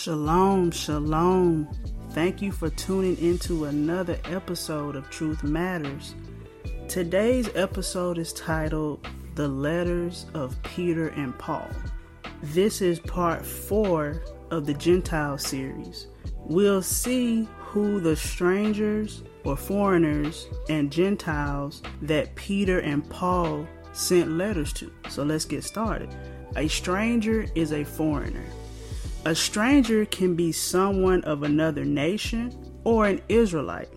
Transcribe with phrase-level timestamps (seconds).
[0.00, 1.68] Shalom, shalom.
[2.10, 6.14] Thank you for tuning into another episode of Truth Matters.
[6.86, 9.04] Today's episode is titled
[9.34, 11.68] The Letters of Peter and Paul.
[12.44, 14.22] This is part four
[14.52, 16.06] of the Gentile series.
[16.44, 24.72] We'll see who the strangers or foreigners and Gentiles that Peter and Paul sent letters
[24.74, 24.92] to.
[25.08, 26.14] So let's get started.
[26.54, 28.46] A stranger is a foreigner.
[29.28, 32.50] A stranger can be someone of another nation
[32.82, 33.90] or an Israelite.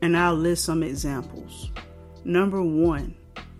[0.00, 1.70] And I'll list some examples.
[2.24, 3.14] Number one,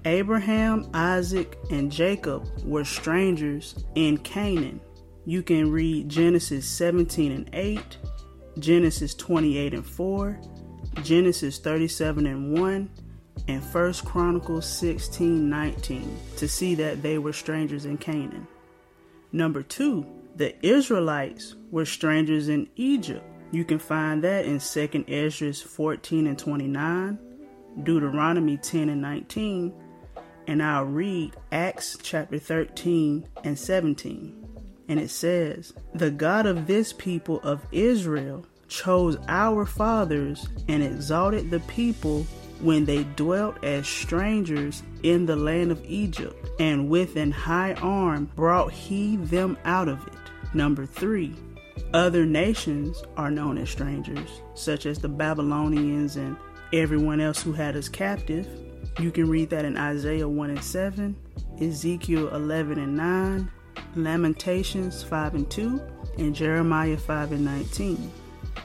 [0.06, 4.80] Abraham, Isaac, and Jacob were strangers in Canaan.
[5.26, 7.98] You can read Genesis 17 and 8,
[8.58, 10.40] Genesis 28 and 4,
[11.02, 12.90] Genesis 37 and 1,
[13.46, 18.48] and 1 Chronicles 16 19 to see that they were strangers in Canaan.
[19.32, 23.24] Number two, the Israelites were strangers in Egypt.
[23.52, 27.18] You can find that in 2nd Esdras 14 and 29,
[27.82, 29.72] Deuteronomy 10 and 19,
[30.46, 34.48] and I'll read Acts chapter 13 and 17.
[34.88, 41.50] And it says, The God of this people of Israel chose our fathers and exalted
[41.50, 42.26] the people
[42.60, 48.30] when they dwelt as strangers in the land of Egypt, and with an high arm
[48.36, 50.19] brought he them out of it.
[50.52, 51.34] Number three,
[51.92, 56.36] other nations are known as strangers, such as the Babylonians and
[56.72, 58.46] everyone else who had us captive.
[58.98, 61.16] You can read that in Isaiah 1 and 7,
[61.60, 63.50] Ezekiel 11 and 9,
[63.96, 65.80] Lamentations 5 and 2,
[66.18, 68.10] and Jeremiah 5 and 19.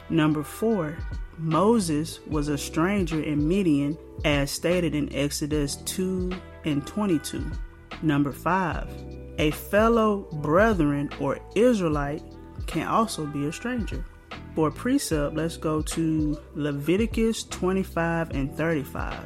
[0.09, 0.97] Number 4.
[1.38, 6.31] Moses was a stranger in Midian as stated in Exodus 2
[6.64, 7.44] and 22.
[8.02, 9.25] Number 5.
[9.38, 12.23] A fellow brethren or Israelite
[12.67, 14.05] can also be a stranger.
[14.55, 19.20] For precept, let's go to Leviticus 25 and 35.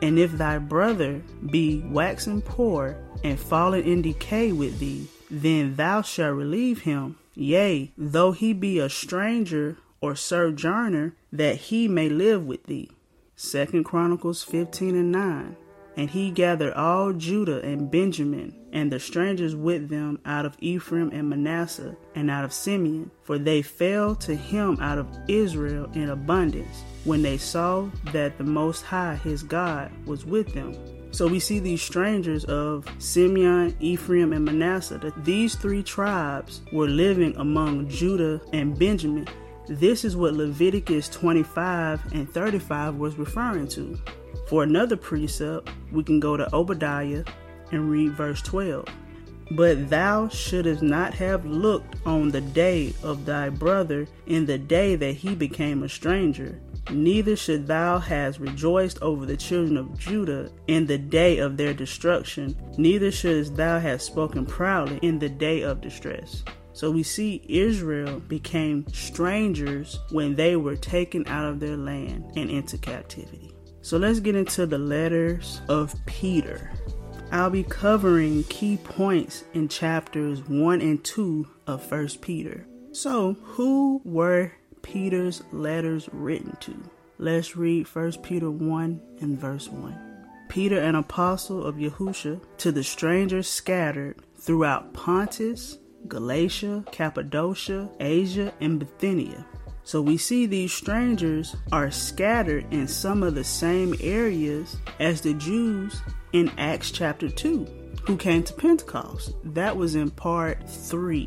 [0.00, 6.02] And if thy brother be waxen poor and fallen in decay with thee, then thou
[6.02, 12.44] shalt relieve him, yea, though he be a stranger or sojourner, that he may live
[12.44, 12.90] with thee.
[13.36, 15.56] Second Chronicles 15 and 9.
[15.96, 21.10] And he gathered all Judah and Benjamin, and the strangers with them out of Ephraim
[21.12, 26.08] and Manasseh, and out of Simeon, for they fell to him out of Israel in
[26.08, 30.74] abundance, when they saw that the Most High his God was with them.
[31.12, 36.88] So we see these strangers of Simeon, Ephraim, and Manasseh, that these three tribes were
[36.88, 39.28] living among Judah and Benjamin.
[39.68, 43.98] This is what Leviticus 25 and 35 was referring to.
[44.46, 47.24] For another precept, we can go to Obadiah
[47.70, 48.86] and read verse 12.
[49.52, 54.94] But thou shouldest not have looked on the day of thy brother in the day
[54.96, 56.58] that he became a stranger,
[56.90, 61.74] neither should thou have rejoiced over the children of Judah in the day of their
[61.74, 66.42] destruction, neither shouldst thou have spoken proudly in the day of distress.
[66.72, 72.50] So we see Israel became strangers when they were taken out of their land and
[72.50, 73.54] into captivity.
[73.82, 76.70] So let's get into the letters of Peter.
[77.32, 82.64] I'll be covering key points in chapters 1 and 2 of 1 Peter.
[82.92, 86.90] So, who were Peter's letters written to?
[87.18, 89.98] Let's read 1 Peter 1 and verse 1.
[90.48, 98.78] Peter, an apostle of Yahusha, to the strangers scattered throughout Pontus, Galatia, Cappadocia, Asia, and
[98.78, 99.44] Bithynia
[99.84, 105.34] so we see these strangers are scattered in some of the same areas as the
[105.34, 106.00] Jews
[106.32, 107.66] in Acts chapter 2
[108.06, 109.34] who came to Pentecost.
[109.44, 111.26] That was in part 3.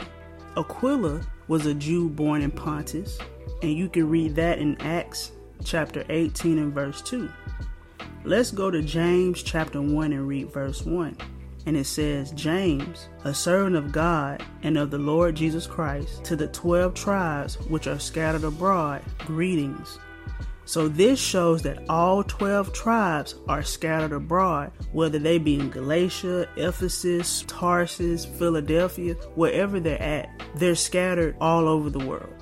[0.57, 3.17] Aquila was a Jew born in Pontus,
[3.61, 5.31] and you can read that in Acts
[5.63, 7.29] chapter 18 and verse 2.
[8.23, 11.15] Let's go to James chapter 1 and read verse 1
[11.65, 16.35] and it says, James, a servant of God and of the Lord Jesus Christ, to
[16.35, 19.99] the twelve tribes which are scattered abroad, greetings.
[20.65, 26.49] So this shows that all 12 tribes are scattered abroad, whether they be in Galatia,
[26.57, 30.27] Ephesus, Tarsus, Philadelphia, wherever they're at.
[30.55, 32.34] They're scattered all over the world.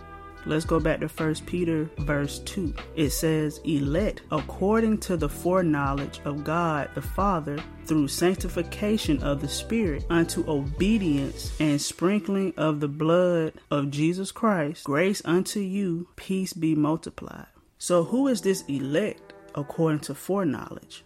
[0.45, 2.73] Let's go back to 1 Peter verse 2.
[2.95, 9.47] It says, Elect according to the foreknowledge of God the Father through sanctification of the
[9.47, 16.53] Spirit unto obedience and sprinkling of the blood of Jesus Christ, grace unto you, peace
[16.53, 17.47] be multiplied.
[17.77, 21.03] So, who is this elect according to foreknowledge?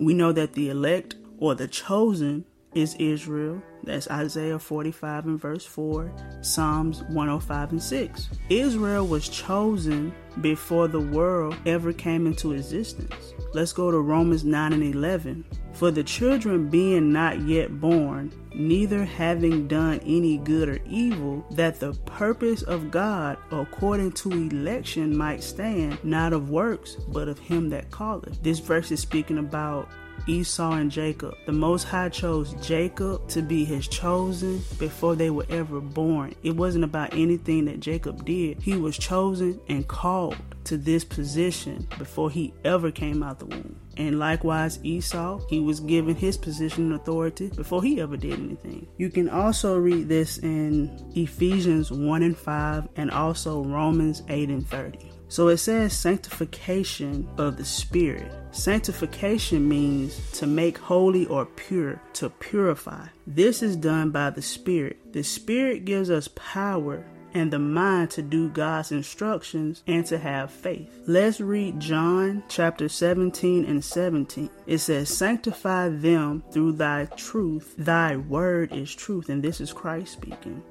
[0.00, 2.44] We know that the elect or the chosen
[2.74, 6.10] is Israel, That's Isaiah 45 and verse 4,
[6.40, 8.28] Psalms 105 and 6.
[8.48, 13.34] Israel was chosen before the world ever came into existence.
[13.52, 15.44] Let's go to Romans 9 and 11.
[15.74, 21.80] For the children being not yet born, neither having done any good or evil, that
[21.80, 27.68] the purpose of God according to election might stand, not of works, but of him
[27.70, 28.42] that calleth.
[28.42, 29.88] This verse is speaking about
[30.26, 31.34] Esau and Jacob.
[31.46, 36.34] The Most High chose Jacob to be his chosen before they were ever born.
[36.42, 38.60] It wasn't about anything that Jacob did.
[38.60, 43.76] He was chosen and called to this position before he ever came out the womb.
[43.96, 48.88] And likewise, Esau, he was given his position and authority before he ever did anything.
[48.96, 54.66] You can also read this in Ephesians 1 and 5 and also Romans 8 and
[54.66, 55.13] 30.
[55.28, 58.30] So it says sanctification of the Spirit.
[58.52, 63.06] Sanctification means to make holy or pure, to purify.
[63.26, 65.12] This is done by the Spirit.
[65.12, 67.04] The Spirit gives us power
[67.34, 70.88] and the mind to do God's instructions and to have faith.
[71.06, 74.48] Let's read John chapter 17 and 17.
[74.66, 77.74] It says, Sanctify them through thy truth.
[77.76, 79.28] Thy word is truth.
[79.28, 80.62] And this is Christ speaking.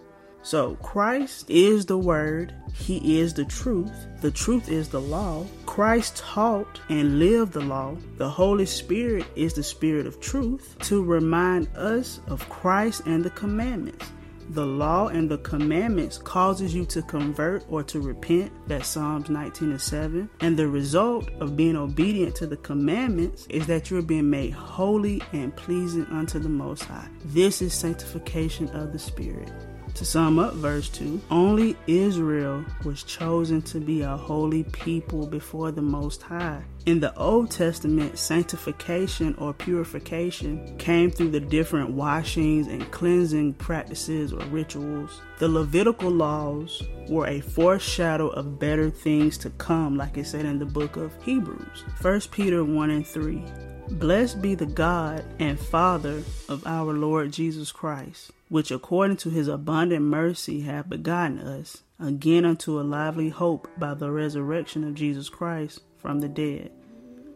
[0.44, 5.46] So, Christ is the Word, He is the truth, the truth is the law.
[5.66, 7.96] Christ taught and lived the law.
[8.18, 13.30] The Holy Spirit is the Spirit of truth to remind us of Christ and the
[13.30, 14.06] commandments.
[14.50, 18.52] The law and the commandments causes you to convert or to repent.
[18.68, 20.30] That's Psalms 19 and 7.
[20.42, 25.22] And the result of being obedient to the commandments is that you're being made holy
[25.32, 27.08] and pleasing unto the Most High.
[27.26, 29.52] This is sanctification of the Spirit.
[29.96, 35.72] To sum up verse 2, only Israel was chosen to be a holy people before
[35.72, 36.64] the Most High.
[36.88, 44.34] In the Old Testament, sanctification or purification came through the different washings and cleansing practices
[44.34, 45.22] or rituals.
[45.38, 50.58] The Levitical laws were a foreshadow of better things to come, like it said in
[50.58, 51.84] the book of Hebrews.
[52.02, 53.44] 1 Peter 1 and 3.
[53.90, 59.48] Blessed be the God and Father of our Lord Jesus Christ which according to his
[59.48, 65.28] abundant mercy hath begotten us again unto a lively hope by the resurrection of Jesus
[65.28, 66.72] Christ from the dead.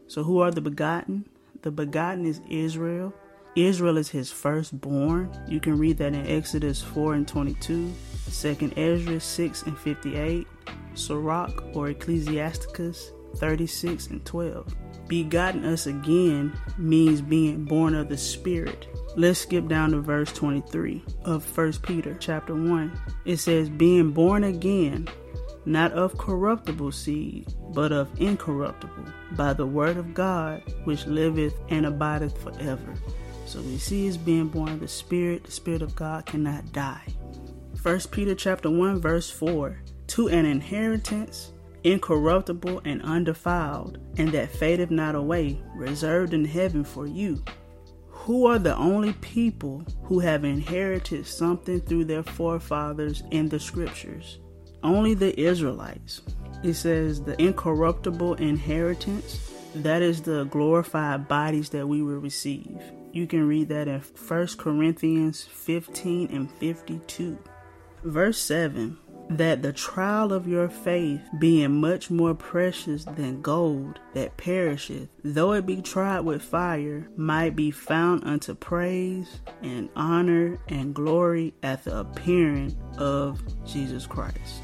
[0.05, 1.27] So, who are the begotten?
[1.63, 3.15] The begotten is Israel.
[3.55, 5.35] Israel is his firstborn.
[5.47, 7.91] You can read that in Exodus 4 and 22,
[8.29, 10.45] 2nd Ezra 6 and 58,
[10.93, 14.75] Sirach or Ecclesiasticus 36 and 12.
[15.07, 18.87] Begotten us again means being born of the Spirit.
[19.15, 22.99] Let's skip down to verse 23 of 1 Peter chapter 1.
[23.25, 25.07] It says, Being born again,
[25.65, 31.85] not of corruptible seed, but of incorruptible, by the word of God, which liveth and
[31.85, 32.93] abideth forever.
[33.45, 35.45] So we see is being born of the Spirit.
[35.45, 37.03] The Spirit of God cannot die.
[37.81, 39.79] 1 Peter chapter 1, verse 4.
[40.07, 41.53] To an inheritance
[41.91, 47.43] incorruptible and undefiled, and that fadeth not away, reserved in heaven for you
[48.27, 54.39] who are the only people who have inherited something through their forefathers in the scriptures?
[54.83, 56.23] Only the Israelites.
[56.61, 62.81] It says the incorruptible inheritance, that is the glorified bodies that we will receive.
[63.13, 67.37] You can read that in 1 Corinthians 15 and 52.
[68.03, 68.97] Verse 7
[69.29, 75.53] that the trial of your faith, being much more precious than gold that perisheth, though
[75.53, 81.83] it be tried with fire, might be found unto praise and honor and glory at
[81.83, 84.61] the appearing of Jesus Christ.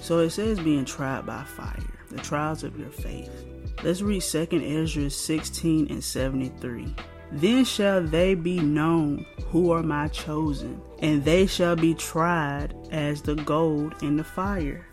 [0.00, 3.44] So it says being tried by fire, the trials of your faith.
[3.82, 6.94] Let's read 2nd Ezra 16 and 73.
[7.30, 13.22] Then shall they be known who are my chosen, and they shall be tried as
[13.22, 14.86] the gold in the fire.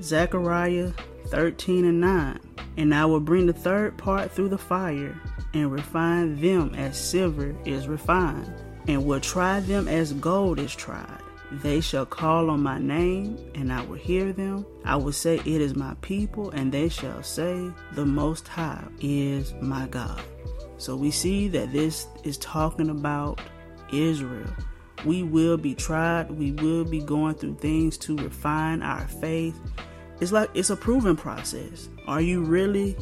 [0.00, 0.92] Zechariah
[1.26, 2.40] 13 and 9.
[2.76, 5.20] And I will bring the third part through the fire,
[5.52, 8.52] and refine them as silver is refined,
[8.86, 11.22] and will try them as gold is tried.
[11.50, 14.66] They shall call on my name, and I will hear them.
[14.84, 19.54] I will say, It is my people, and they shall say, The Most High is
[19.54, 20.22] my God.
[20.78, 23.40] So we see that this is talking about
[23.92, 24.50] Israel.
[25.04, 29.58] We will be tried, we will be going through things to refine our faith.
[30.20, 31.88] It's like it's a proven process.
[32.06, 32.96] Are you really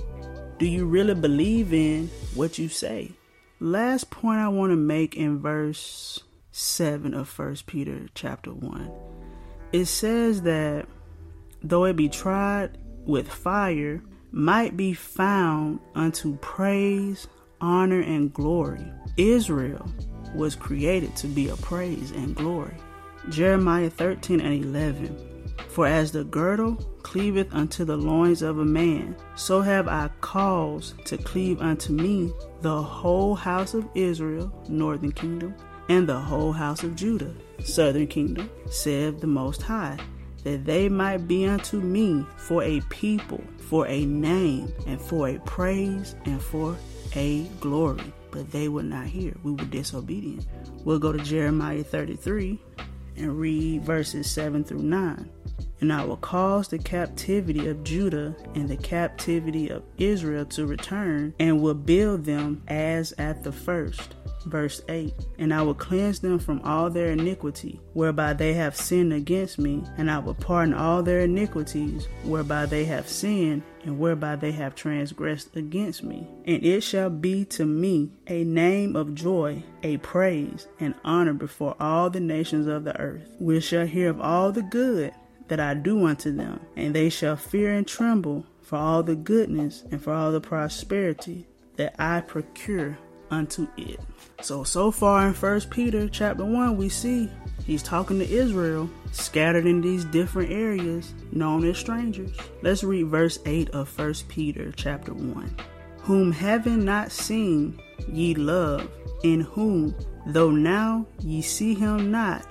[0.59, 3.13] do you really believe in what you say?
[3.61, 8.91] Last point I want to make in verse 7 of First Peter chapter 1.
[9.73, 10.87] It says that
[11.63, 14.03] though it be tried with fire,
[14.33, 17.29] might be found unto praise
[17.61, 18.85] honor, and glory.
[19.17, 19.87] Israel
[20.35, 22.75] was created to be a praise and glory.
[23.31, 25.37] Jeremiah 13 and 11.
[25.69, 31.05] For as the girdle cleaveth unto the loins of a man, so have I caused
[31.07, 32.33] to cleave unto me
[32.63, 35.55] the whole house of Israel, northern kingdom,
[35.89, 39.99] and the whole house of Judah, southern kingdom, saith the Most High,
[40.45, 45.39] that they might be unto me for a people, for a name, and for a
[45.41, 46.77] praise, and for
[47.17, 48.13] a glory.
[48.31, 49.35] But they would not hear.
[49.43, 50.47] We were disobedient.
[50.85, 52.61] We'll go to Jeremiah 33
[53.17, 55.31] and read verses 7 through 9.
[55.81, 61.35] And I will cause the captivity of Judah and the captivity of Israel to return,
[61.39, 64.15] and will build them as at the first
[64.47, 69.13] verse 8 And I will cleanse them from all their iniquity, whereby they have sinned
[69.13, 74.37] against me, and I will pardon all their iniquities, whereby they have sinned, and whereby
[74.37, 76.27] they have transgressed against me.
[76.45, 81.77] And it shall be to me a name of joy, a praise, and honor before
[81.79, 85.15] all the nations of the earth, which shall hear of all the good
[85.49, 89.85] that I do unto them, and they shall fear and tremble for all the goodness
[89.93, 92.99] and for all the prosperity that I procure
[93.31, 94.01] unto it.
[94.43, 97.31] So so far in First Peter chapter 1 we see
[97.67, 102.37] he's talking to Israel scattered in these different areas known as strangers.
[102.63, 105.57] Let's read verse 8 of First Peter chapter 1.
[105.99, 108.89] Whom having not seen ye love,
[109.25, 109.95] in whom
[110.27, 112.47] though now ye see him not,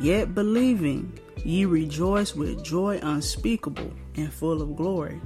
[0.00, 5.20] yet believing ye rejoice with joy unspeakable and full of glory.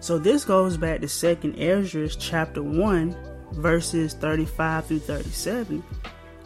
[0.00, 3.16] So this goes back to Second Ezra chapter 1
[3.52, 5.82] verses 35 through 37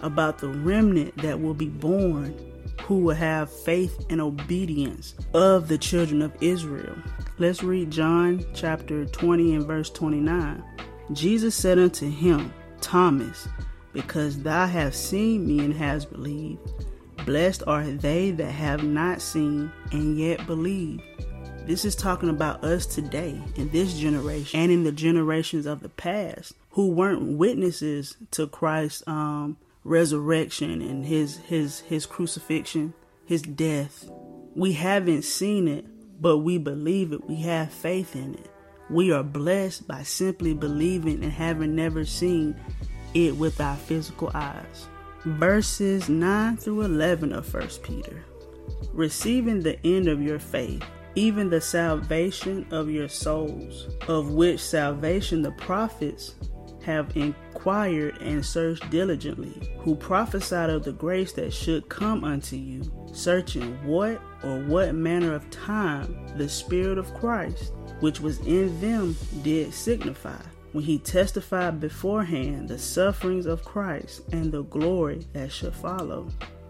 [0.03, 2.35] about the remnant that will be born
[2.83, 6.97] who will have faith and obedience of the children of Israel.
[7.39, 10.63] Let's read John chapter 20 and verse 29.
[11.13, 13.49] Jesus said unto him, Thomas,
[13.93, 16.61] because thou hast seen me and hast believed,
[17.25, 21.01] blessed are they that have not seen and yet believe.
[21.67, 25.89] This is talking about us today, in this generation, and in the generations of the
[25.89, 29.57] past who weren't witnesses to Christ's um,
[29.87, 32.93] resurrection and his his his crucifixion,
[33.25, 34.09] his death.
[34.55, 35.87] We haven't seen it,
[36.21, 37.29] but we believe it.
[37.29, 38.51] We have faith in it.
[38.91, 42.57] We are blessed by simply believing and having never seen
[43.15, 44.89] it with our physical eyes.
[45.25, 48.25] Verses 9 through 11 of 1 Peter.
[48.93, 50.83] Receiving the end of your faith
[51.17, 56.35] even the salvation of your souls, of which salvation the prophets
[56.87, 62.91] have inquired and searched diligently, who prophesied of the grace that should come unto you,
[63.13, 69.17] searching what or what manner of time the Spirit of Christ, which was in them,
[69.43, 70.41] did signify,
[70.71, 76.29] when he testified beforehand the sufferings of Christ and the glory that should follow.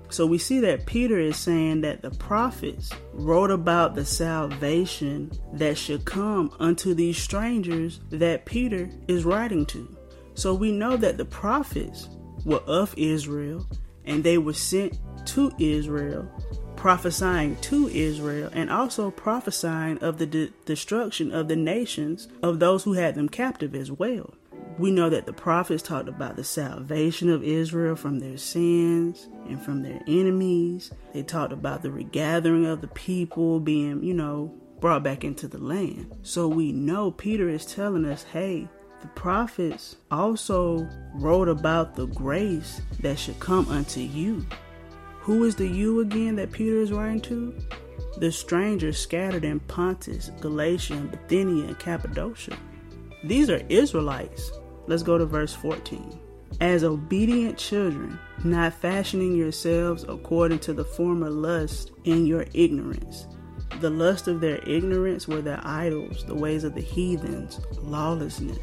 [0.09, 5.77] So we see that Peter is saying that the prophets wrote about the salvation that
[5.77, 9.96] should come unto these strangers that Peter is writing to.
[10.37, 12.09] So we know that the prophets
[12.45, 13.67] were of Israel
[14.05, 16.31] and they were sent to Israel,
[16.77, 22.85] prophesying to Israel and also prophesying of the de- destruction of the nations of those
[22.85, 24.33] who had them captive as well
[24.79, 29.63] we know that the prophets talked about the salvation of Israel from their sins and
[29.63, 30.93] from their enemies.
[31.15, 35.59] They talked about the regathering of the people being, you know, brought back into the
[35.59, 36.15] land.
[36.23, 38.69] So we know Peter is telling us, hey,
[39.07, 44.45] the prophets also wrote about the grace that should come unto you.
[45.21, 47.55] Who is the you again that Peter is writing to?
[48.19, 52.59] The strangers scattered in Pontus, Galatia, Bithynia, and Cappadocia.
[53.23, 54.51] These are Israelites
[54.89, 56.19] Let's go to verse 14.
[56.61, 63.27] As obedient children, not fashioning yourselves according to the former lust in your ignorance.
[63.81, 68.59] The lust of their ignorance were their idols, the ways of the heathens, lawlessness.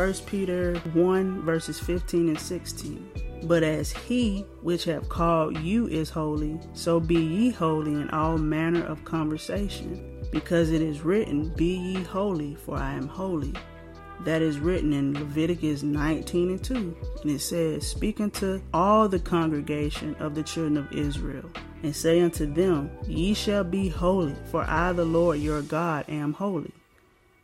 [0.00, 3.10] 1 Peter 1 verses 15 and 16.
[3.42, 8.38] But as he which have called you is holy, so be ye holy in all
[8.38, 13.52] manner of conversation, because it is written, Be ye holy, for I am holy
[14.24, 16.96] that is written in Leviticus 19 and 2.
[17.20, 21.50] And it says, Speak unto all the congregation of the children of Israel,
[21.82, 26.32] and say unto them, Ye shall be holy, for I, the Lord your God, am
[26.32, 26.72] holy.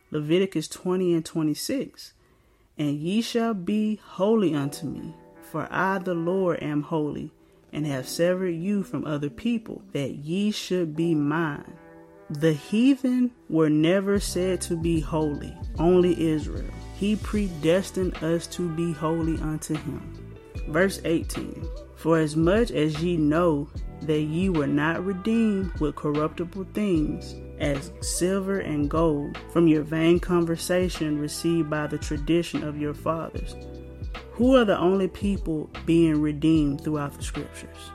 [0.09, 2.13] Leviticus 20 and 26.
[2.77, 7.31] And ye shall be holy unto me, for I, the Lord, am holy,
[7.73, 11.73] and have severed you from other people, that ye should be mine.
[12.29, 16.69] The heathen were never said to be holy, only Israel.
[16.95, 20.35] He predestined us to be holy unto him.
[20.67, 21.65] Verse 18
[21.95, 23.69] For as much as ye know
[24.01, 30.19] that ye were not redeemed with corruptible things, as silver and gold, from your vain
[30.19, 33.55] conversation received by the tradition of your fathers.
[34.33, 37.91] Who are the only people being redeemed throughout the scriptures?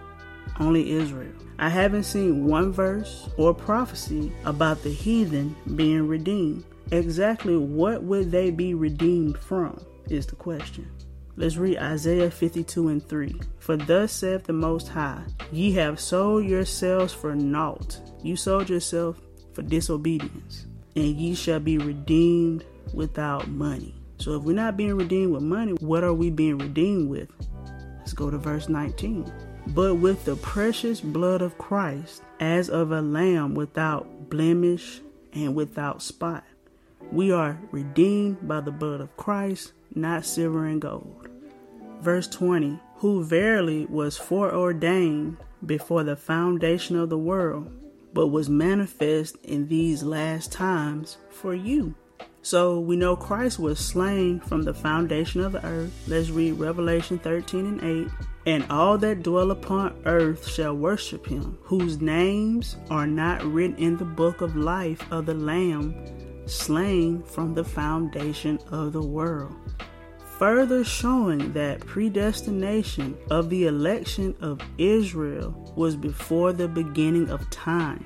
[0.58, 1.32] Only Israel.
[1.58, 6.64] I haven't seen one verse or prophecy about the heathen being redeemed.
[6.90, 10.90] Exactly what would they be redeemed from is the question.
[11.36, 13.40] Let's read Isaiah 52 and 3.
[13.58, 18.00] For thus saith the Most High, Ye have sold yourselves for naught.
[18.22, 19.18] You sold yourself
[19.54, 20.66] for disobedience,
[20.96, 23.94] and ye shall be redeemed without money.
[24.18, 27.28] So if we're not being redeemed with money, what are we being redeemed with?
[27.98, 29.32] Let's go to verse 19.
[29.68, 35.00] But with the precious blood of Christ, as of a lamb without blemish
[35.32, 36.44] and without spot,
[37.10, 41.28] we are redeemed by the blood of Christ, not silver and gold
[42.02, 47.70] verse 20, who verily was foreordained before the foundation of the world,
[48.12, 51.94] but was manifest in these last times for you.
[52.42, 55.92] So we know Christ was slain from the foundation of the earth.
[56.08, 58.12] Let's read Revelation 13 and 8.
[58.46, 63.96] And all that dwell upon earth shall worship him, whose names are not written in
[63.96, 65.94] the book of life of the Lamb
[66.46, 69.54] slain from the foundation of the world
[70.42, 78.04] further showing that predestination of the election of Israel was before the beginning of time.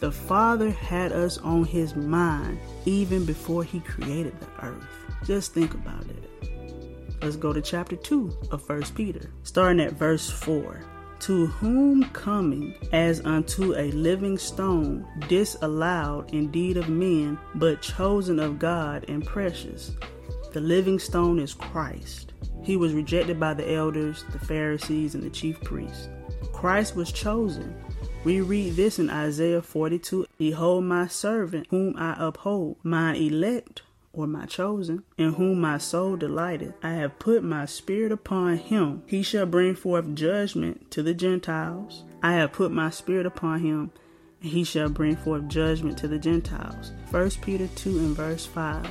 [0.00, 4.86] The Father had us on his mind even before he created the earth.
[5.26, 7.20] Just think about it.
[7.20, 10.80] Let's go to chapter 2 of 1 Peter, starting at verse 4
[11.20, 18.58] to whom coming as unto a living stone, disallowed indeed of men, but chosen of
[18.58, 19.92] God and precious.
[20.54, 22.32] The living stone is Christ.
[22.62, 26.08] He was rejected by the elders, the Pharisees, and the chief priests.
[26.52, 27.74] Christ was chosen.
[28.22, 34.28] We read this in Isaiah 42 Behold, my servant, whom I uphold, my elect, or
[34.28, 36.74] my chosen, in whom my soul delighteth.
[36.84, 39.02] I have put my spirit upon him.
[39.08, 42.04] He shall bring forth judgment to the Gentiles.
[42.22, 43.90] I have put my spirit upon him,
[44.40, 46.92] and he shall bring forth judgment to the Gentiles.
[47.10, 48.86] 1 Peter 2 and verse 5.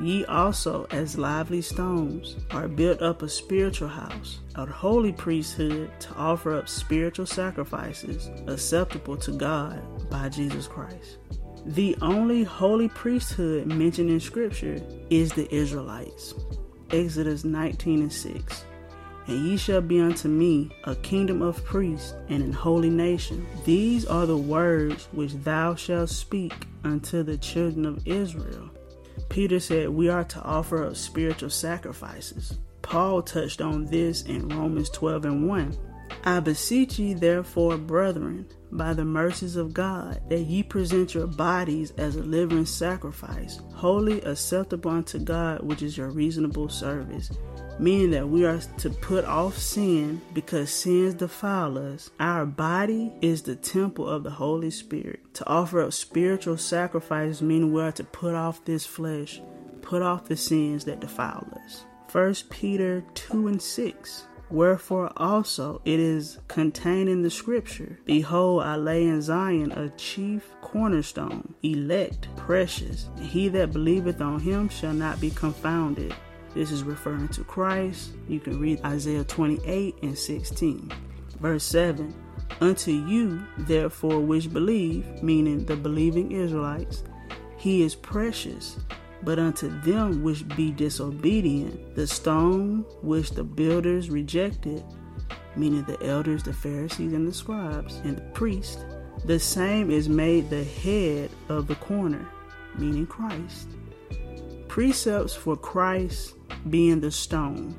[0.00, 6.14] Ye also, as lively stones, are built up a spiritual house, a holy priesthood to
[6.14, 11.18] offer up spiritual sacrifices acceptable to God by Jesus Christ.
[11.66, 16.34] The only holy priesthood mentioned in Scripture is the Israelites.
[16.90, 18.64] Exodus 19 and 6.
[19.26, 23.46] And ye shall be unto me a kingdom of priests and an holy nation.
[23.66, 28.70] These are the words which thou shalt speak unto the children of Israel
[29.30, 32.58] Peter said we are to offer up spiritual sacrifices.
[32.82, 35.78] Paul touched on this in Romans 12 and 1.
[36.24, 41.92] I beseech ye, therefore, brethren, by the mercies of God, that ye present your bodies
[41.96, 47.30] as a living sacrifice, wholly acceptable unto God, which is your reasonable service
[47.80, 52.10] meaning that we are to put off sin because sins defile us.
[52.20, 55.20] Our body is the temple of the Holy Spirit.
[55.34, 59.40] To offer up spiritual sacrifices, meaning we are to put off this flesh,
[59.80, 61.84] put off the sins that defile us.
[62.12, 64.26] 1 Peter 2 and 6.
[64.50, 70.50] Wherefore also it is contained in the scripture Behold, I lay in Zion a chief
[70.60, 76.12] cornerstone, elect, precious, he that believeth on him shall not be confounded.
[76.54, 78.10] This is referring to Christ.
[78.28, 80.92] You can read Isaiah 28 and 16.
[81.38, 82.14] Verse 7
[82.60, 87.04] Unto you, therefore, which believe, meaning the believing Israelites,
[87.56, 88.78] he is precious.
[89.22, 94.82] But unto them which be disobedient, the stone which the builders rejected,
[95.56, 98.84] meaning the elders, the Pharisees, and the scribes, and the priests,
[99.26, 102.26] the same is made the head of the corner,
[102.78, 103.68] meaning Christ.
[104.68, 106.36] Precepts for Christ
[106.68, 107.76] being the stone.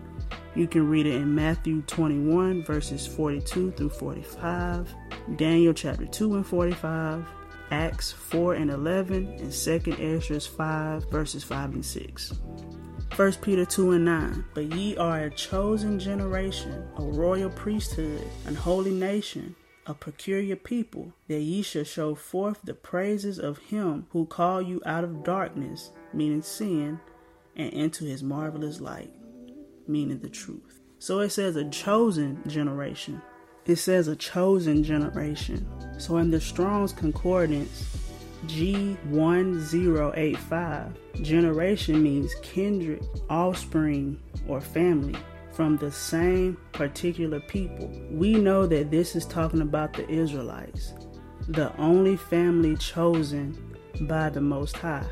[0.56, 4.94] You can read it in Matthew 21, verses 42 through 45,
[5.38, 7.26] Daniel chapter 2 and 45,
[7.72, 12.34] Acts 4 and 11, and 2nd Esdras 5, verses 5 and 6.
[13.16, 14.46] 1 Peter 2 and 9.
[14.54, 21.14] But ye are a chosen generation, a royal priesthood, an holy nation, a peculiar people,
[21.28, 25.92] that ye shall show forth the praises of him who called you out of darkness,
[26.14, 27.00] meaning sin,
[27.56, 29.14] and into his marvelous light,
[29.88, 30.80] meaning the truth.
[31.00, 33.22] So it says a chosen generation.
[33.66, 35.68] It says a chosen generation.
[36.00, 37.98] So in the Strong's Concordance,
[38.48, 45.16] G1085, generation means kindred, offspring, or family.
[45.52, 47.92] from the same particular people.
[48.10, 50.94] We know that this is talking about the Israelites,
[51.48, 53.58] the only family chosen
[54.02, 55.08] by the Most High,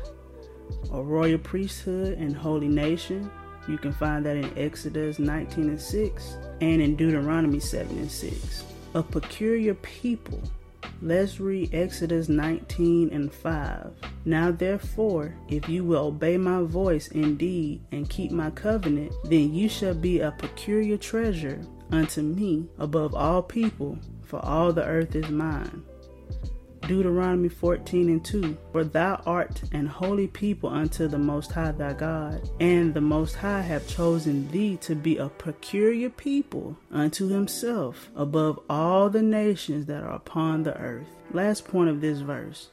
[0.92, 3.30] a royal priesthood and holy nation.
[3.68, 8.64] You can find that in Exodus 19 and 6 and in Deuteronomy 7 and 6.
[8.94, 10.40] A peculiar people
[11.02, 13.92] Let's read Exodus 19 and 5.
[14.26, 19.68] Now, therefore, if you will obey my voice indeed and keep my covenant, then you
[19.68, 25.30] shall be a peculiar treasure unto me above all people, for all the earth is
[25.30, 25.82] mine.
[26.82, 31.92] Deuteronomy 14 and 2 For thou art an holy people unto the Most High thy
[31.92, 38.10] God, and the Most High have chosen thee to be a peculiar people unto himself
[38.16, 41.06] above all the nations that are upon the earth.
[41.32, 42.70] Last point of this verse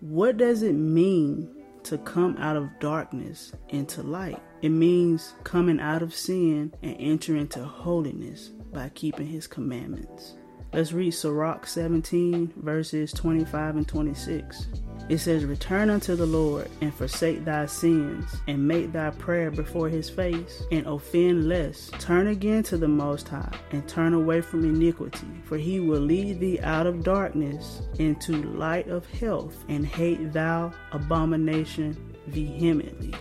[0.00, 1.50] What does it mean
[1.82, 4.40] to come out of darkness into light?
[4.62, 10.34] It means coming out of sin and entering into holiness by keeping his commandments.
[10.72, 14.68] Let's read Sirach 17, verses 25 and 26.
[15.08, 19.88] It says, Return unto the Lord and forsake thy sins, and make thy prayer before
[19.88, 21.90] his face, and offend less.
[21.98, 26.38] Turn again to the Most High, and turn away from iniquity, for he will lead
[26.38, 31.96] thee out of darkness into light of health, and hate thou abomination
[32.28, 33.12] vehemently.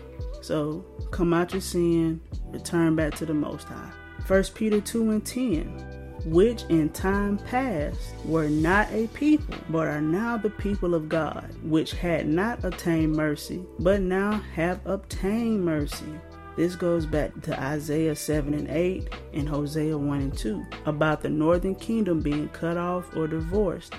[0.42, 3.92] So come out your sin, return back to the Most High.
[4.28, 10.02] 1 Peter 2 and 10 which in time past were not a people, but are
[10.02, 16.20] now the people of God, which had not obtained mercy, but now have obtained mercy.
[16.56, 21.30] This goes back to Isaiah 7 and 8 and Hosea 1 and 2 about the
[21.30, 23.94] northern kingdom being cut off or divorced.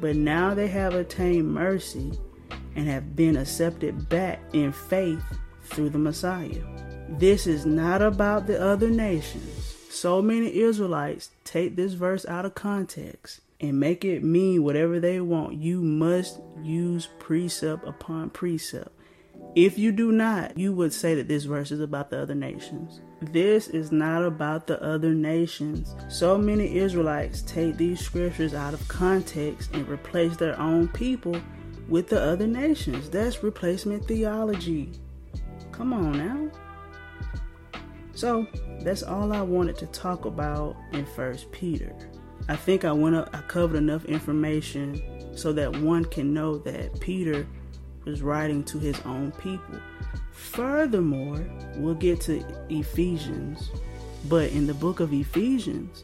[0.00, 2.12] But now they have attained mercy
[2.76, 5.24] and have been accepted back in faith
[5.64, 6.62] through the Messiah.
[7.08, 12.54] This is not about the other nations so many Israelites take this verse out of
[12.54, 15.54] context and make it mean whatever they want.
[15.54, 18.90] You must use precept upon precept.
[19.54, 23.00] If you do not, you would say that this verse is about the other nations.
[23.20, 25.94] This is not about the other nations.
[26.08, 31.40] So many Israelites take these scriptures out of context and replace their own people
[31.88, 33.08] with the other nations.
[33.10, 34.92] That's replacement theology.
[35.72, 36.67] Come on now.
[38.18, 38.48] So
[38.80, 41.94] that's all I wanted to talk about in First Peter.
[42.48, 46.98] I think I went up, I covered enough information so that one can know that
[46.98, 47.46] Peter
[48.04, 49.78] was writing to his own people.
[50.32, 53.70] Furthermore, we'll get to Ephesians,
[54.24, 56.02] but in the book of Ephesians,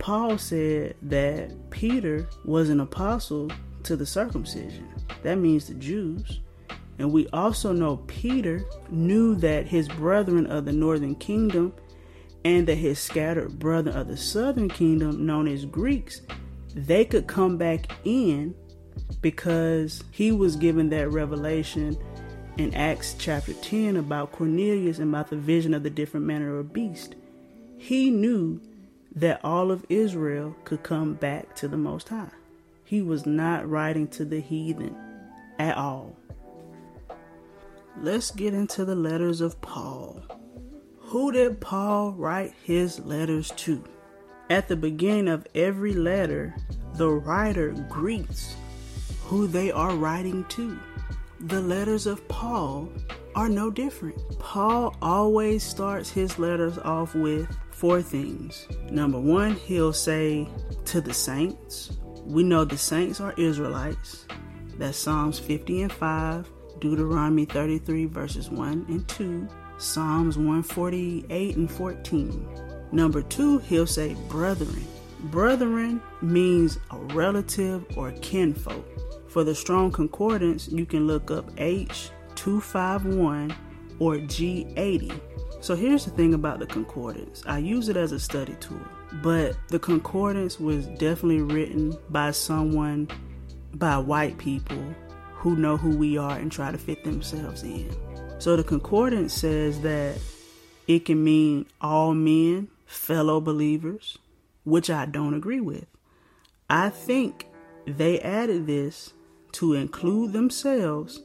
[0.00, 3.48] Paul said that Peter was an apostle
[3.84, 4.88] to the circumcision.
[5.22, 6.40] That means the Jews.
[6.98, 11.72] And we also know Peter knew that his brethren of the northern kingdom
[12.44, 16.20] and that his scattered brethren of the southern kingdom, known as Greeks,
[16.74, 18.54] they could come back in
[19.20, 21.96] because he was given that revelation
[22.58, 26.72] in Acts chapter 10 about Cornelius and about the vision of the different manner of
[26.72, 27.16] beast.
[27.78, 28.60] He knew
[29.16, 32.30] that all of Israel could come back to the Most High.
[32.84, 34.96] He was not writing to the heathen
[35.58, 36.16] at all.
[37.96, 40.20] Let's get into the letters of Paul.
[40.98, 43.84] Who did Paul write his letters to?
[44.50, 46.56] At the beginning of every letter,
[46.94, 48.56] the writer greets
[49.22, 50.78] who they are writing to.
[51.40, 52.88] The letters of Paul
[53.36, 54.16] are no different.
[54.38, 58.66] Paul always starts his letters off with four things.
[58.90, 60.48] Number one, he'll say
[60.86, 61.96] to the saints.
[62.24, 64.26] We know the saints are Israelites.
[64.78, 66.50] That's Psalms 50 and 5.
[66.84, 72.46] Deuteronomy 33, verses 1 and 2, Psalms 148 and 14.
[72.92, 74.84] Number two, he'll say brethren.
[75.30, 78.84] Brethren means a relative or kinfolk.
[79.28, 83.56] For the strong concordance, you can look up H251
[83.98, 85.18] or G80.
[85.62, 88.86] So here's the thing about the concordance I use it as a study tool,
[89.22, 93.08] but the concordance was definitely written by someone,
[93.72, 94.94] by white people
[95.44, 97.94] who know who we are and try to fit themselves in.
[98.38, 100.16] So the concordance says that
[100.88, 104.16] it can mean all men, fellow believers,
[104.64, 105.84] which I don't agree with.
[106.70, 107.46] I think
[107.86, 109.12] they added this
[109.52, 111.20] to include themselves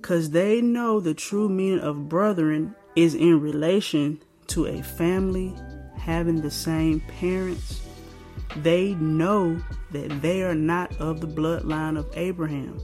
[0.00, 5.54] because they know the true meaning of brethren is in relation to a family
[5.96, 7.80] having the same parents.
[8.56, 12.80] They know that they are not of the bloodline of Abraham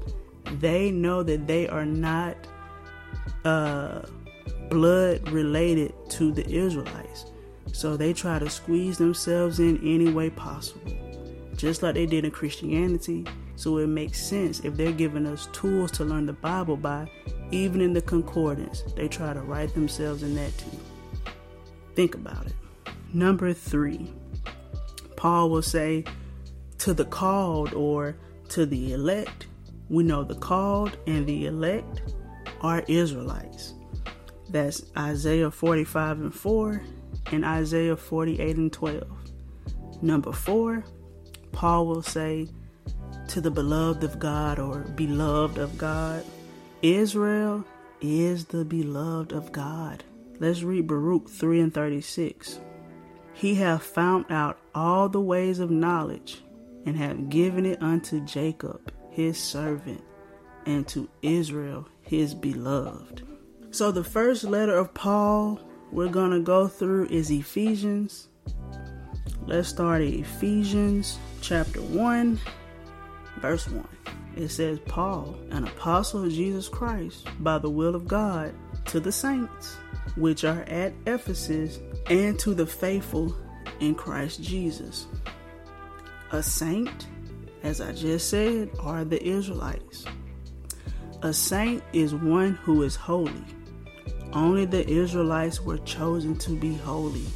[0.55, 2.37] they know that they are not
[3.45, 4.03] uh,
[4.71, 7.27] blood related to the Israelites.
[7.73, 10.93] So they try to squeeze themselves in any way possible,
[11.57, 13.27] just like they did in Christianity.
[13.57, 17.11] So it makes sense if they're giving us tools to learn the Bible by,
[17.51, 20.71] even in the concordance, they try to write themselves in that too.
[21.95, 22.55] Think about it.
[23.13, 24.13] Number three,
[25.17, 26.05] Paul will say,
[26.79, 28.17] to the called or
[28.51, 29.48] to the elect.
[29.88, 32.03] We know the called and the elect
[32.61, 33.74] are Israelites.
[34.51, 36.83] That's Isaiah 45 and 4
[37.33, 39.03] and Isaiah 48 and 12.
[40.01, 40.85] Number four,
[41.53, 42.48] Paul will say,
[43.29, 46.24] to the beloved of God or beloved of God.
[46.81, 47.64] Israel
[48.01, 50.03] is the beloved of God.
[50.40, 52.59] Let's read Baruch 3 and 36.
[53.35, 56.42] He hath found out all the ways of knowledge
[56.87, 60.01] and have given it unto Jacob, his servant,
[60.65, 63.27] and to Israel, his beloved.
[63.73, 68.29] So, the first letter of Paul we're going to go through is Ephesians.
[69.45, 72.39] Let's start at Ephesians chapter 1,
[73.41, 73.89] verse 1.
[74.37, 78.55] It says, Paul, an apostle of Jesus Christ, by the will of God,
[78.85, 79.79] to the saints
[80.15, 83.35] which are at Ephesus, and to the faithful
[83.81, 85.09] in Christ Jesus.
[86.31, 87.09] A saint,
[87.62, 90.05] as I just said, are the Israelites.
[91.23, 93.44] A saint is one who is holy.
[94.33, 97.27] Only the Israelites were chosen to be holy.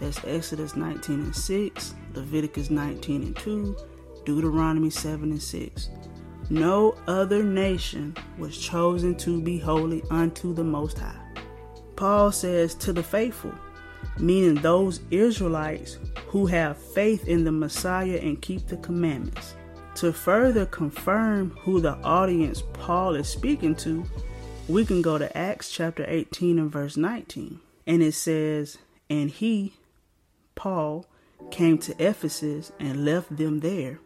[0.00, 3.76] That's Exodus 19 and 6, Leviticus 19 and 2,
[4.24, 5.90] Deuteronomy 7 and 6.
[6.50, 11.20] No other nation was chosen to be holy unto the Most High.
[11.96, 13.52] Paul says to the faithful,
[14.18, 19.56] meaning those Israelites who have faith in the Messiah and keep the commandments.
[19.98, 24.04] To further confirm who the audience Paul is speaking to,
[24.68, 27.58] we can go to Acts chapter 18 and verse 19.
[27.84, 28.78] And it says,
[29.10, 29.72] And he,
[30.54, 31.04] Paul,
[31.50, 33.98] came to Ephesus and left them there,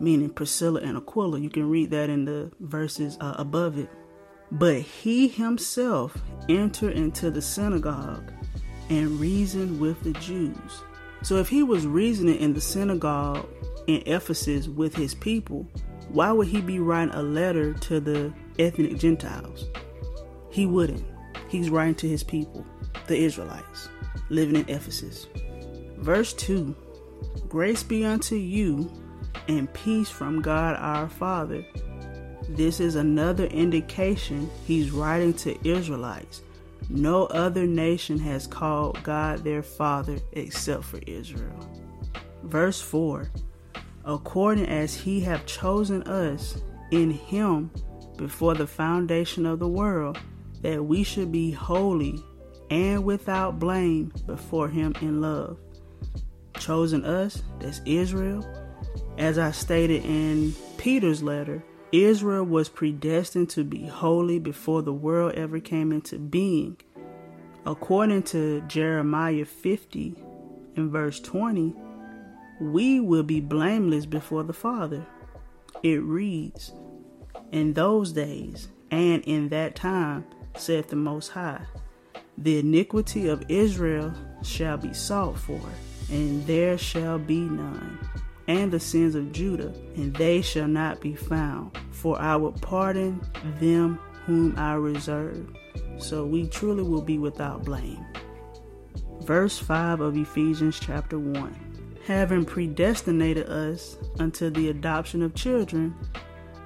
[0.00, 1.38] meaning Priscilla and Aquila.
[1.38, 3.90] You can read that in the verses uh, above it.
[4.50, 8.32] But he himself entered into the synagogue
[8.90, 10.82] and reasoned with the Jews.
[11.22, 13.48] So if he was reasoning in the synagogue
[13.86, 15.66] in Ephesus with his people,
[16.08, 19.66] why would he be writing a letter to the ethnic Gentiles?
[20.50, 21.04] He wouldn't.
[21.48, 22.64] He's writing to his people,
[23.06, 23.88] the Israelites,
[24.28, 25.26] living in Ephesus.
[25.98, 26.74] Verse 2
[27.48, 28.90] Grace be unto you
[29.48, 31.64] and peace from God our Father.
[32.48, 36.42] This is another indication he's writing to Israelites
[36.90, 41.70] no other nation has called God their Father except for Israel.
[42.42, 43.30] Verse 4
[44.06, 47.70] According as he have chosen us in him
[48.16, 50.18] before the foundation of the world,
[50.62, 52.22] that we should be holy
[52.70, 55.58] and without blame before him in love.
[56.58, 58.46] Chosen us, that's Israel.
[59.18, 61.62] As I stated in Peter's letter,
[61.92, 66.76] Israel was predestined to be holy before the world ever came into being.
[67.66, 70.14] According to Jeremiah 50
[70.76, 71.74] in verse 20,
[72.64, 75.06] we will be blameless before the Father.
[75.82, 76.72] It reads,
[77.52, 80.24] In those days and in that time,
[80.56, 81.60] saith the Most High,
[82.38, 85.60] the iniquity of Israel shall be sought for,
[86.10, 87.98] and there shall be none
[88.46, 91.76] and the sins of Judah, and they shall not be found.
[91.90, 93.20] For I will pardon
[93.58, 95.48] them whom I reserve.
[95.98, 98.04] So we truly will be without blame.
[99.22, 101.73] Verse 5 of Ephesians chapter 1
[102.06, 105.94] Having predestinated us unto the adoption of children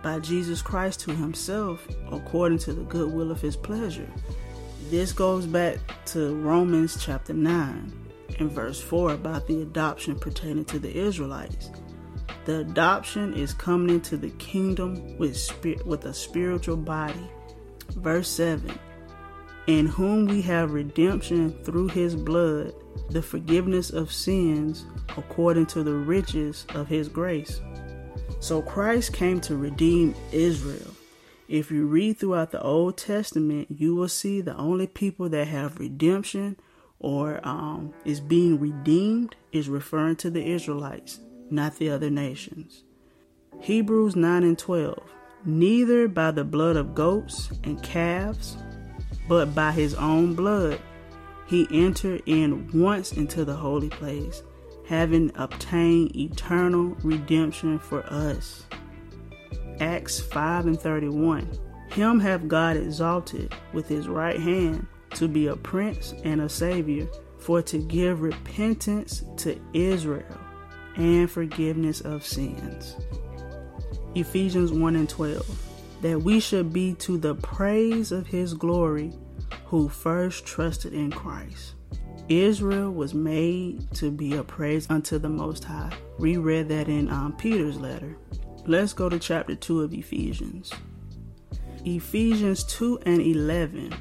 [0.02, 4.10] by Jesus Christ to himself, according to the good will of his pleasure.
[4.90, 7.92] This goes back to Romans chapter 9
[8.40, 11.70] and verse 4 about the adoption pertaining to the Israelites.
[12.44, 17.30] The adoption is coming into the kingdom with spirit, with a spiritual body.
[17.90, 18.76] Verse 7
[19.68, 22.72] In whom we have redemption through his blood,
[23.10, 24.86] the forgiveness of sins
[25.18, 27.60] according to the riches of his grace.
[28.40, 30.94] So Christ came to redeem Israel.
[31.48, 35.78] If you read throughout the Old Testament, you will see the only people that have
[35.78, 36.56] redemption
[36.98, 42.84] or um, is being redeemed is referring to the Israelites, not the other nations.
[43.60, 44.98] Hebrews 9 and 12.
[45.44, 48.56] Neither by the blood of goats and calves,
[49.28, 50.80] but by his own blood,
[51.46, 54.42] he entered in once into the holy place,
[54.86, 58.66] having obtained eternal redemption for us.
[59.80, 61.50] Acts 5 and 31.
[61.90, 67.08] Him have God exalted with his right hand to be a prince and a savior,
[67.38, 70.38] for to give repentance to Israel
[70.96, 72.96] and forgiveness of sins.
[74.14, 75.67] Ephesians 1 and 12.
[76.02, 79.12] That we should be to the praise of his glory
[79.66, 81.74] who first trusted in Christ.
[82.28, 85.92] Israel was made to be a praise unto the Most High.
[86.18, 88.16] We read that in um, Peter's letter.
[88.66, 90.70] Let's go to chapter 2 of Ephesians.
[91.84, 93.94] Ephesians 2 and 11.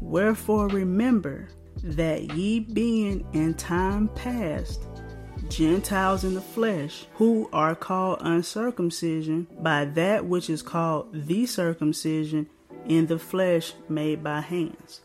[0.00, 1.48] Wherefore remember
[1.82, 4.82] that ye being in time past
[5.48, 12.48] Gentiles in the flesh, who are called uncircumcision by that which is called the circumcision
[12.86, 15.00] in the flesh made by hands.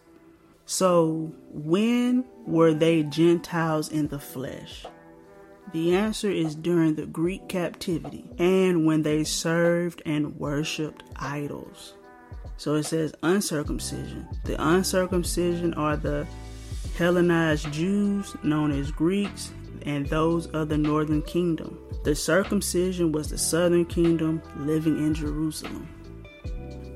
[0.66, 4.86] So, when were they Gentiles in the flesh?
[5.74, 11.94] The answer is during the Greek captivity and when they served and worshiped idols.
[12.58, 14.28] So it says uncircumcision.
[14.44, 16.28] The uncircumcision are the
[16.98, 19.52] Hellenized Jews known as Greeks
[19.86, 21.78] and those of the northern kingdom.
[22.04, 25.88] The circumcision was the southern kingdom living in Jerusalem.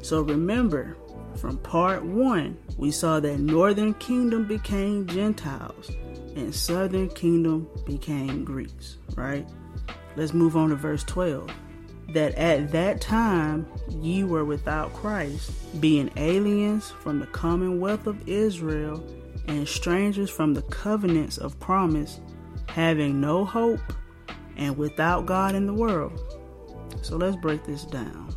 [0.01, 0.97] So remember,
[1.35, 5.91] from part one, we saw that northern kingdom became Gentiles
[6.35, 9.47] and southern kingdom became Greeks, right?
[10.15, 11.49] Let's move on to verse 12.
[12.09, 19.03] That at that time ye were without Christ, being aliens from the commonwealth of Israel
[19.47, 22.19] and strangers from the covenants of promise,
[22.67, 23.79] having no hope
[24.57, 26.19] and without God in the world.
[27.01, 28.33] So let's break this down.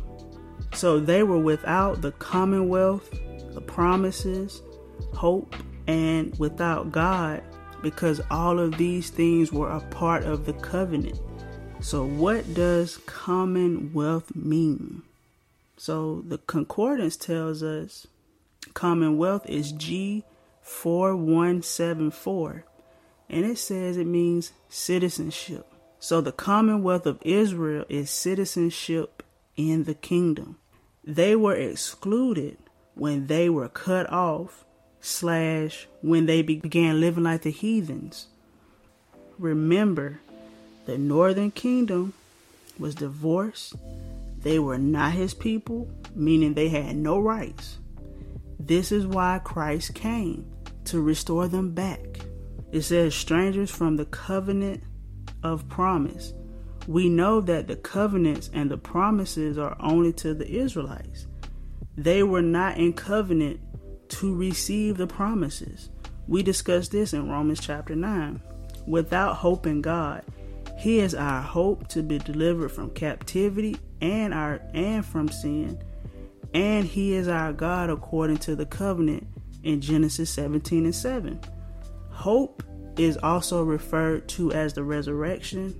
[0.73, 3.09] So they were without the commonwealth,
[3.53, 4.61] the promises,
[5.13, 5.55] hope,
[5.87, 7.43] and without God
[7.81, 11.19] because all of these things were a part of the covenant.
[11.81, 15.01] So, what does commonwealth mean?
[15.77, 18.05] So, the concordance tells us
[18.73, 22.63] commonwealth is G4174,
[23.29, 25.65] and it says it means citizenship.
[25.99, 29.21] So, the commonwealth of Israel is citizenship
[29.55, 30.57] in the kingdom.
[31.03, 32.57] They were excluded
[32.95, 34.65] when they were cut off
[35.01, 38.27] slash when they began living like the heathens.
[39.37, 40.19] Remember,
[40.85, 42.13] the northern kingdom
[42.77, 43.75] was divorced.
[44.41, 47.77] They were not his people, meaning they had no rights.
[48.59, 50.45] This is why Christ came
[50.85, 52.19] to restore them back.
[52.71, 54.83] It says, strangers from the covenant
[55.43, 56.33] of promise.
[56.87, 61.27] We know that the covenants and the promises are only to the Israelites.
[61.97, 63.59] They were not in covenant
[64.09, 65.89] to receive the promises.
[66.27, 68.41] We discussed this in Romans chapter 9.
[68.87, 70.23] Without hope in God,
[70.77, 75.81] He is our hope to be delivered from captivity and our and from sin.
[76.53, 79.27] And He is our God according to the covenant
[79.63, 81.39] in Genesis 17 and 7.
[82.19, 82.63] Hope
[82.97, 85.73] is also referred to as the resurrection.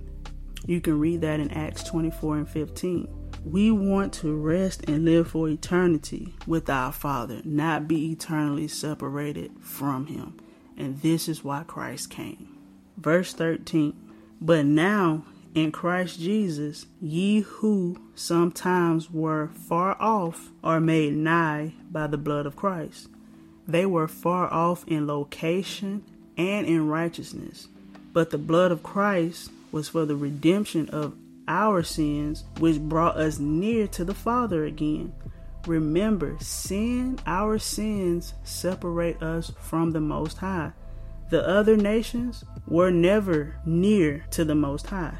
[0.64, 3.08] You can read that in Acts 24 and 15.
[3.44, 9.52] We want to rest and live for eternity with our Father, not be eternally separated
[9.60, 10.38] from Him.
[10.78, 12.56] And this is why Christ came.
[12.96, 13.92] Verse 13
[14.40, 22.06] But now in Christ Jesus, ye who sometimes were far off are made nigh by
[22.06, 23.08] the blood of Christ.
[23.68, 26.02] They were far off in location
[26.36, 27.68] and in righteousness,
[28.12, 31.14] but the blood of Christ was for the redemption of
[31.46, 35.12] our sins, which brought us near to the Father again.
[35.66, 40.72] Remember, sin, our sins, separate us from the Most High.
[41.30, 45.18] The other nations were never near to the Most High.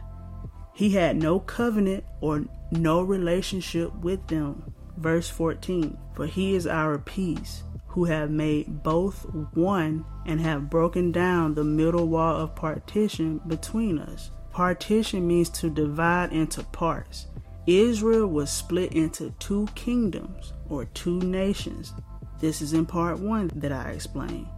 [0.75, 4.73] He had no covenant or no relationship with them.
[4.96, 9.24] Verse 14 For he is our peace, who have made both
[9.55, 15.70] one and have broken down the middle wall of partition between us Partition means to
[15.70, 17.26] divide into parts.
[17.66, 21.94] Israel was split into two kingdoms or two nations.
[22.40, 24.48] This is in part one that I explained.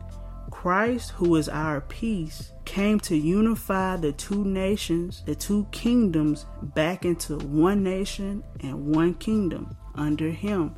[0.50, 7.04] Christ, who is our peace, came to unify the two nations, the two kingdoms, back
[7.04, 10.74] into one nation and one kingdom under him.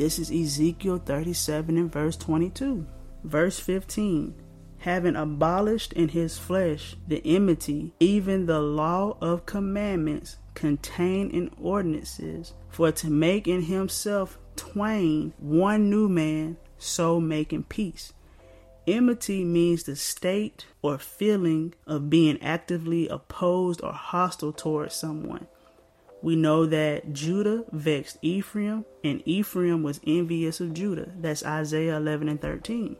[0.00, 2.86] This is Ezekiel 37 and verse 22.
[3.22, 4.34] Verse 15
[4.78, 12.54] having abolished in his flesh the enmity, even the law of commandments contained in ordinances,
[12.70, 18.14] for to make in himself twain one new man, so making peace.
[18.86, 25.46] Enmity means the state or feeling of being actively opposed or hostile towards someone.
[26.22, 31.10] We know that Judah vexed Ephraim, and Ephraim was envious of Judah.
[31.16, 32.96] That's Isaiah 11 and 13.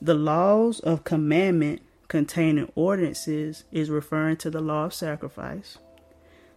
[0.00, 5.78] The laws of commandment containing ordinances is referring to the law of sacrifice.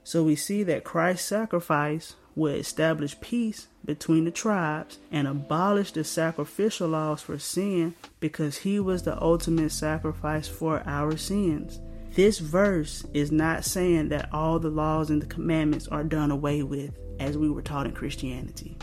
[0.03, 6.03] So we see that Christ's sacrifice will establish peace between the tribes and abolish the
[6.03, 11.79] sacrificial laws for sin because he was the ultimate sacrifice for our sins.
[12.15, 16.63] This verse is not saying that all the laws and the commandments are done away
[16.63, 18.77] with as we were taught in Christianity.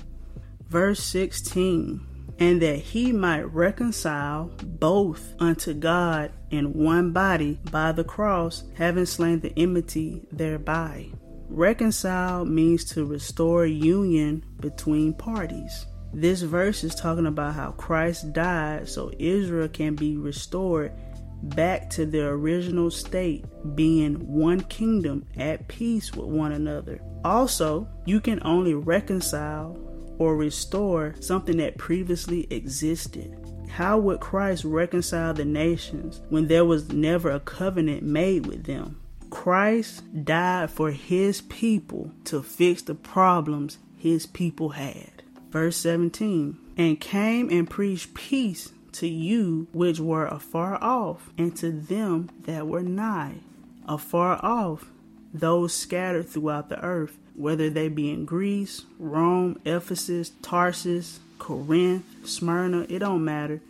[0.69, 2.07] Verse 16
[2.39, 9.07] and that he might reconcile both unto God in one body by the cross, having
[9.07, 11.09] slain the enmity thereby.
[11.49, 15.87] Reconcile means to restore union between parties.
[16.15, 20.93] This verse is talking about how Christ died so Israel can be restored
[21.43, 27.01] back to their original state, being one kingdom at peace with one another.
[27.25, 29.79] Also, you can only reconcile
[30.19, 33.37] or restore something that previously existed.
[33.69, 39.01] How would Christ reconcile the nations when there was never a covenant made with them?
[39.31, 45.23] Christ died for his people to fix the problems his people had.
[45.51, 51.71] Verse 17 And came and preached peace to you which were afar off, and to
[51.71, 53.35] them that were nigh.
[53.87, 54.87] Afar off,
[55.35, 62.87] those scattered throughout the earth whether they be in Greece, Rome, Ephesus, Tarsus, Corinth, Smyrna,
[62.89, 63.61] it don't matter.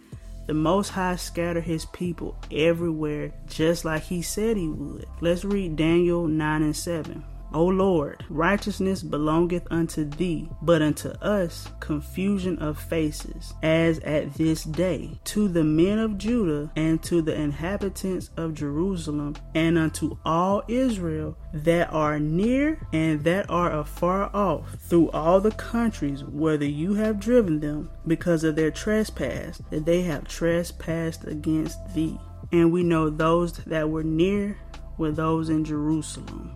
[0.46, 5.06] The Most High scattered his people everywhere, just like he said he would.
[5.20, 7.24] Let's read Daniel 9 and 7.
[7.54, 14.64] O Lord, righteousness belongeth unto thee, but unto us confusion of faces, as at this
[14.64, 20.62] day, to the men of Judah and to the inhabitants of Jerusalem, and unto all
[20.68, 26.94] Israel that are near and that are afar off, through all the countries whither you
[26.94, 32.18] have driven them, because of their trespass, that they have trespassed against thee.
[32.50, 34.58] And we know those that were near
[34.98, 36.52] were those in Jerusalem.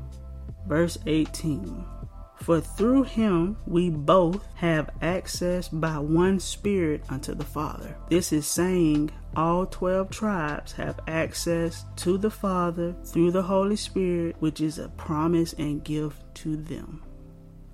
[0.66, 1.84] Verse 18
[2.42, 7.96] For through him we both have access by one Spirit unto the Father.
[8.10, 14.36] This is saying all 12 tribes have access to the Father through the Holy Spirit,
[14.40, 17.02] which is a promise and gift to them.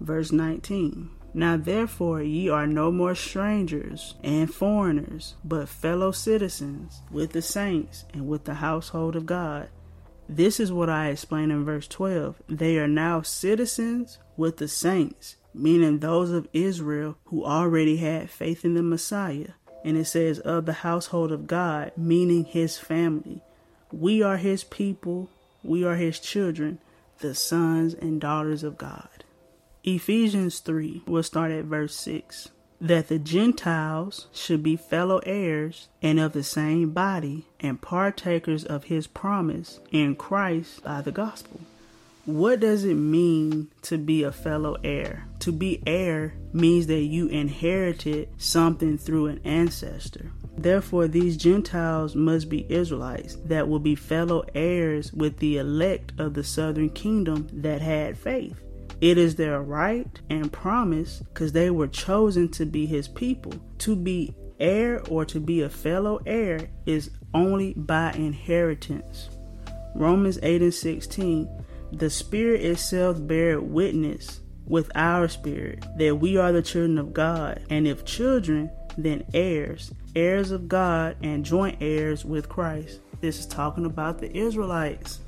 [0.01, 7.33] Verse 19 now therefore ye are no more strangers and foreigners, but fellow citizens with
[7.33, 9.71] the saints and with the household of God
[10.37, 12.43] this is what I explained in verse 12.
[12.49, 18.65] They are now citizens with the saints, meaning those of Israel who already had faith
[18.65, 19.51] in the Messiah.
[19.85, 23.43] And it says, of the household of God, meaning his family.
[23.91, 25.29] We are his people,
[25.63, 26.79] we are his children,
[27.19, 29.25] the sons and daughters of God.
[29.85, 32.51] Ephesians 3, we'll start at verse 6
[32.83, 38.85] that the Gentiles should be fellow heirs and of the same body and partakers of
[38.85, 41.61] his promise in Christ by the gospel.
[42.25, 45.27] What does it mean to be a fellow heir?
[45.41, 50.33] To be heir means that you inherited something through an ancestor.
[50.59, 56.35] Therefore, these Gentiles must be Israelites that will be fellow heirs with the elect of
[56.35, 58.61] the southern kingdom that had faith.
[59.03, 63.53] It is their right and promise because they were chosen to be his people.
[63.79, 69.29] To be heir or to be a fellow heir is only by inheritance.
[69.97, 71.65] Romans 8 and 16.
[71.91, 77.61] The Spirit itself beareth witness with our spirit that we are the children of God,
[77.71, 83.01] and if children, then heirs, heirs of God, and joint heirs with Christ.
[83.21, 85.19] This is talking about the Israelites.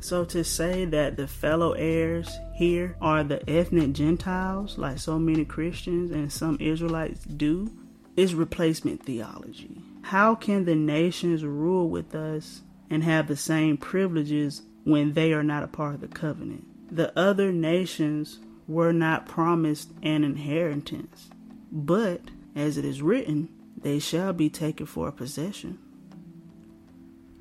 [0.00, 5.44] So to say that the fellow heirs here are the ethnic Gentiles, like so many
[5.44, 7.70] Christians and some Israelites do,
[8.16, 9.80] is replacement theology.
[10.02, 15.42] How can the nations rule with us and have the same privileges when they are
[15.42, 16.94] not a part of the covenant?
[16.94, 18.38] The other nations
[18.68, 21.30] were not promised an inheritance,
[21.72, 22.20] but
[22.54, 25.78] as it is written, they shall be taken for a possession.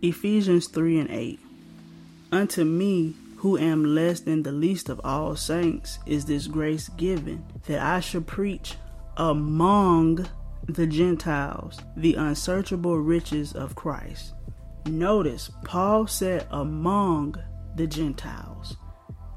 [0.02, 1.40] Ephesians 3 and 8.
[2.36, 7.46] Unto me, who am less than the least of all saints, is this grace given,
[7.66, 8.76] that I should preach
[9.16, 10.28] among
[10.68, 14.34] the Gentiles the unsearchable riches of Christ.
[14.86, 17.38] Notice, Paul said among
[17.78, 18.76] the Gentiles,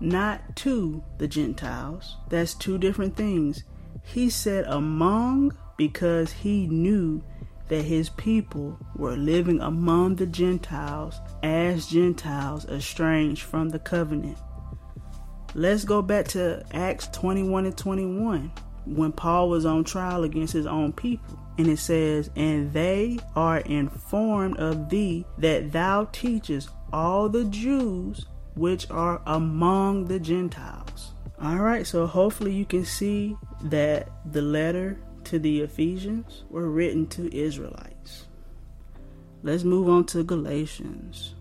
[0.01, 2.17] not to the Gentiles.
[2.29, 3.63] That's two different things.
[4.03, 7.23] He said among because he knew
[7.69, 14.39] that his people were living among the Gentiles as Gentiles estranged from the covenant.
[15.55, 18.53] Let's go back to Acts 21 and 21
[18.87, 21.39] when Paul was on trial against his own people.
[21.59, 28.27] and it says, And they are informed of thee that thou teachest all the Jews
[28.55, 31.13] which are among the Gentiles.
[31.43, 34.99] All right, so hopefully you can see that the letter
[35.29, 38.27] to the Ephesians were written to Israelites.
[39.43, 41.35] Let's move on to Galatians.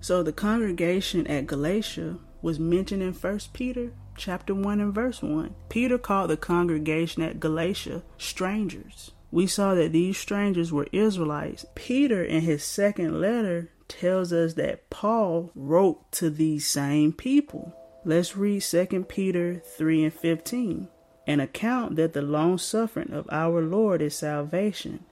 [0.00, 5.54] So the congregation at Galatia was mentioned in 1 Peter chapter 1 and verse 1.
[5.68, 9.10] Peter called the congregation at Galatia strangers.
[9.32, 11.64] We saw that these strangers were Israelites.
[11.74, 17.74] Peter in his second letter tells us that Paul wrote to these same people.
[18.04, 20.88] Let's read 2 Peter 3 and 15.
[21.26, 25.04] An account that the long suffering of our Lord is salvation,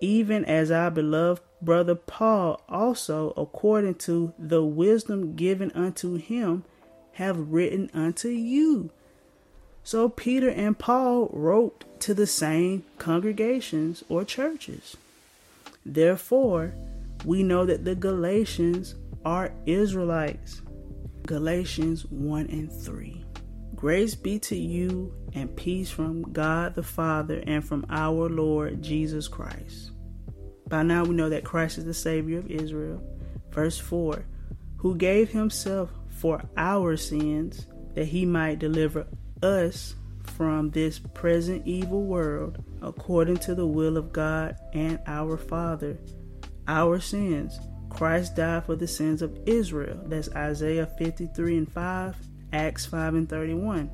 [0.00, 6.64] even as our beloved brother Paul also, according to the wisdom given unto him,
[7.12, 8.90] have written unto you.
[9.82, 14.96] So Peter and Paul wrote to the same congregations or churches.
[15.84, 16.74] Therefore,
[17.24, 20.60] we know that the Galatians are Israelites.
[21.24, 23.25] Galatians 1 and 3.
[23.76, 29.28] Grace be to you and peace from God the Father and from our Lord Jesus
[29.28, 29.90] Christ.
[30.68, 33.02] By now we know that Christ is the Savior of Israel.
[33.50, 34.24] Verse 4
[34.78, 39.06] Who gave himself for our sins that he might deliver
[39.42, 45.98] us from this present evil world according to the will of God and our Father.
[46.66, 47.58] Our sins.
[47.88, 49.98] Christ died for the sins of Israel.
[50.06, 52.16] That's Isaiah 53 and 5,
[52.56, 53.90] Acts 5 and 31.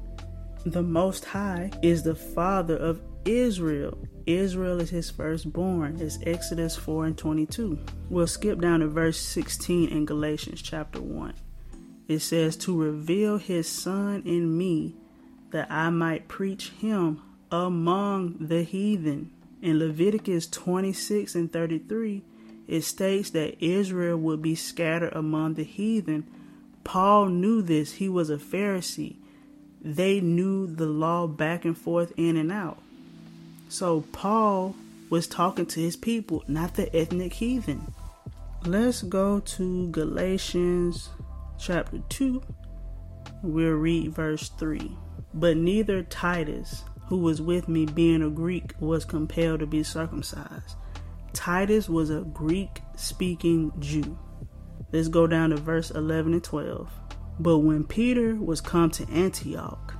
[0.66, 3.98] The Most High is the Father of Israel.
[4.24, 6.00] Israel is his firstborn.
[6.00, 7.76] It's Exodus 4 and 22.
[8.08, 11.34] We'll skip down to verse 16 in Galatians chapter 1.
[12.06, 14.94] It says, To reveal his Son in me,
[15.50, 19.32] that I might preach him among the heathen.
[19.60, 22.22] In Leviticus 26 and 33,
[22.68, 26.28] it states that Israel would be scattered among the heathen.
[26.84, 27.92] Paul knew this.
[27.92, 29.16] He was a Pharisee.
[29.80, 32.78] They knew the law back and forth, in and out.
[33.68, 34.76] So Paul
[35.10, 37.92] was talking to his people, not the ethnic heathen.
[38.64, 41.10] Let's go to Galatians
[41.58, 42.42] chapter 2.
[43.42, 44.96] We'll read verse 3.
[45.34, 50.76] But neither Titus, who was with me being a Greek, was compelled to be circumcised
[51.32, 54.18] Titus was a Greek speaking Jew.
[54.92, 56.90] Let's go down to verse 11 and 12.
[57.40, 59.94] But when Peter was come to Antioch,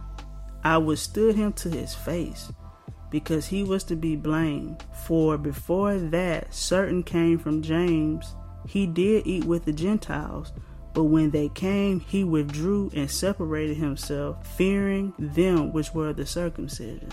[0.63, 2.53] I withstood him to his face,
[3.11, 4.85] because he was to be blamed.
[5.07, 8.35] For before that, certain came from James.
[8.69, 10.53] He did eat with the Gentiles,
[10.95, 17.09] but when they came, he withdrew and separated himself, fearing them which were the circumcision.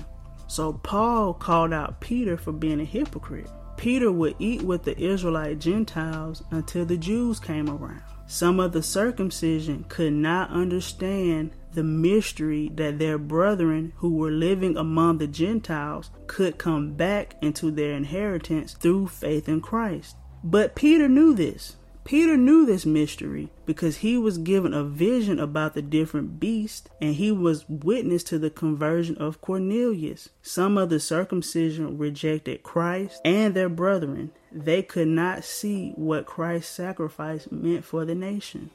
[0.48, 3.50] So Paul called out Peter for being a hypocrite.
[3.80, 8.04] Peter would eat with the Israelite Gentiles until the Jews came around.
[8.28, 14.76] Some of the circumcision could not understand the mystery that their brethren who were living
[14.76, 20.18] among the Gentiles could come back into their inheritance through faith in Christ.
[20.44, 21.78] But Peter knew this.
[22.10, 27.14] Peter knew this mystery because he was given a vision about the different beasts and
[27.14, 30.30] he was witness to the conversion of Cornelius.
[30.42, 34.32] Some of the circumcision rejected Christ and their brethren.
[34.52, 38.72] They could not see what Christ's sacrifice meant for the nation.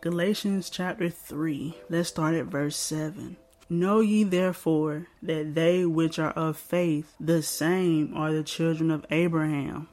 [0.00, 3.36] Galatians chapter 3, let's start at verse 7.
[3.68, 9.06] Know ye therefore that they which are of faith, the same are the children of
[9.12, 9.86] Abraham.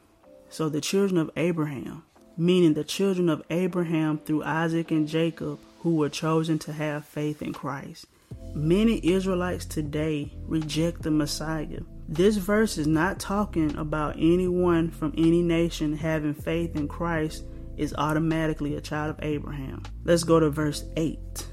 [0.50, 2.04] So the children of Abraham
[2.38, 7.42] meaning the children of Abraham through Isaac and Jacob, who were chosen to have faith
[7.42, 8.06] in Christ.
[8.54, 11.82] Many Israelites today reject the Messiah.
[12.08, 17.44] This verse is not talking about anyone from any nation having faith in Christ
[17.78, 19.84] is automatically a child of Abraham.
[20.04, 21.48] Let's go to verse 8.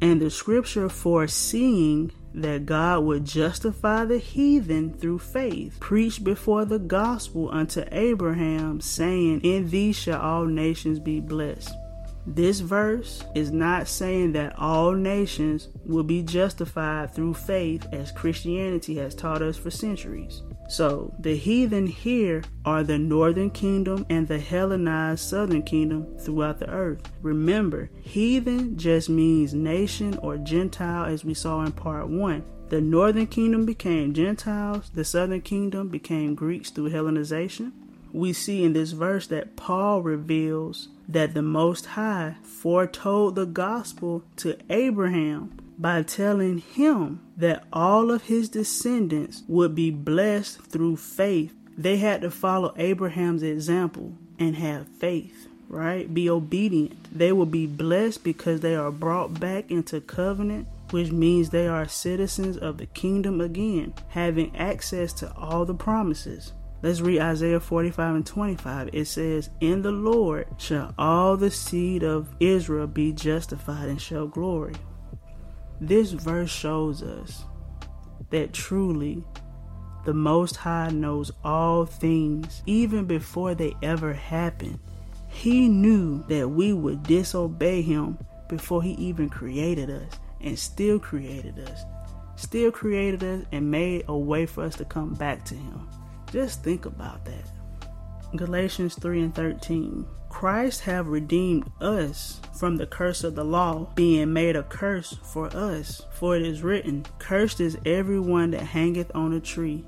[0.00, 6.78] And the scripture foreseeing that God would justify the heathen through faith, preached before the
[6.78, 11.74] gospel unto Abraham, saying, In thee shall all nations be blessed.
[12.26, 18.94] This verse is not saying that all nations will be justified through faith as Christianity
[18.96, 20.42] has taught us for centuries.
[20.70, 26.70] So, the heathen here are the northern kingdom and the Hellenized southern kingdom throughout the
[26.70, 27.10] earth.
[27.22, 32.44] Remember, heathen just means nation or Gentile, as we saw in part 1.
[32.68, 37.72] The northern kingdom became Gentiles, the southern kingdom became Greeks through Hellenization.
[38.12, 44.22] We see in this verse that Paul reveals that the Most High foretold the gospel
[44.36, 51.54] to Abraham by telling him that all of his descendants would be blessed through faith.
[51.78, 56.12] They had to follow Abraham's example and have faith, right?
[56.12, 57.16] Be obedient.
[57.16, 61.88] They will be blessed because they are brought back into covenant, which means they are
[61.88, 66.52] citizens of the kingdom again, having access to all the promises.
[66.82, 68.90] Let's read Isaiah 45 and 25.
[68.92, 74.26] It says, In the Lord shall all the seed of Israel be justified and shall
[74.26, 74.74] glory.
[75.80, 77.44] This verse shows us
[78.30, 79.24] that truly
[80.04, 84.78] the Most High knows all things, even before they ever happen.
[85.28, 88.18] He knew that we would disobey Him
[88.48, 91.84] before He even created us, and still created us.
[92.36, 95.88] Still created us and made a way for us to come back to Him.
[96.32, 97.50] Just think about that.
[98.36, 100.06] Galatians 3 and 13.
[100.30, 105.54] Christ have redeemed us from the curse of the law, being made a curse for
[105.54, 106.06] us.
[106.12, 109.84] For it is written, Cursed is everyone that hangeth on a tree.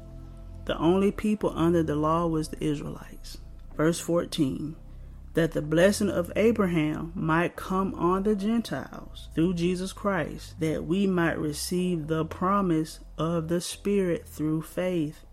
[0.67, 3.39] The only people under the law was the Israelites.
[3.77, 4.77] Verse 14
[5.35, 11.07] that the blessing of Abraham might come on the Gentiles through Jesus Christ, that we
[11.07, 15.25] might receive the promise of the Spirit through faith.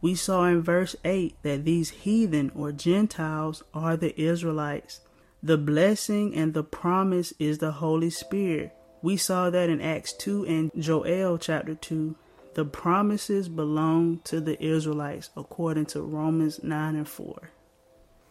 [0.00, 5.00] We saw in verse 8 that these heathen or Gentiles are the Israelites.
[5.42, 8.72] The blessing and the promise is the Holy Spirit.
[9.02, 12.14] We saw that in Acts 2 and Joel chapter 2.
[12.54, 17.50] The promises belong to the Israelites according to Romans 9 and 4.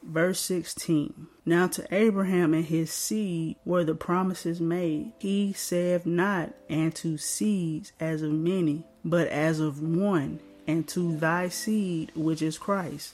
[0.03, 5.11] Verse 16 Now to Abraham and his seed were the promises made.
[5.20, 11.15] He said not, and to seeds as of many, but as of one and to
[11.15, 13.13] thy seed, which is Christ.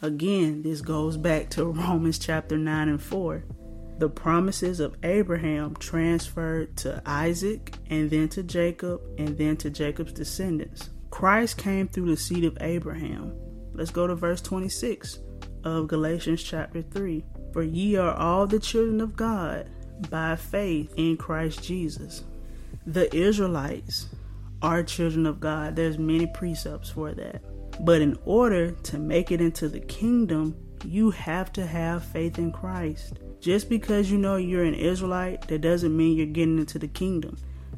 [0.00, 3.44] Again, this goes back to Romans chapter 9 and 4.
[3.98, 10.12] The promises of Abraham transferred to Isaac, and then to Jacob, and then to Jacob's
[10.12, 10.90] descendants.
[11.10, 13.34] Christ came through the seed of Abraham.
[13.74, 15.18] Let's go to verse 26
[15.64, 17.24] of Galatians chapter 3.
[17.52, 19.68] For ye are all the children of God
[20.08, 22.24] by faith in Christ Jesus.
[22.86, 24.08] The Israelites
[24.62, 25.76] are children of God.
[25.76, 27.42] There's many precepts for that.
[27.80, 32.52] But in order to make it into the kingdom, you have to have faith in
[32.52, 33.18] Christ.
[33.40, 37.36] Just because you know you're an Israelite, that doesn't mean you're getting into the kingdom.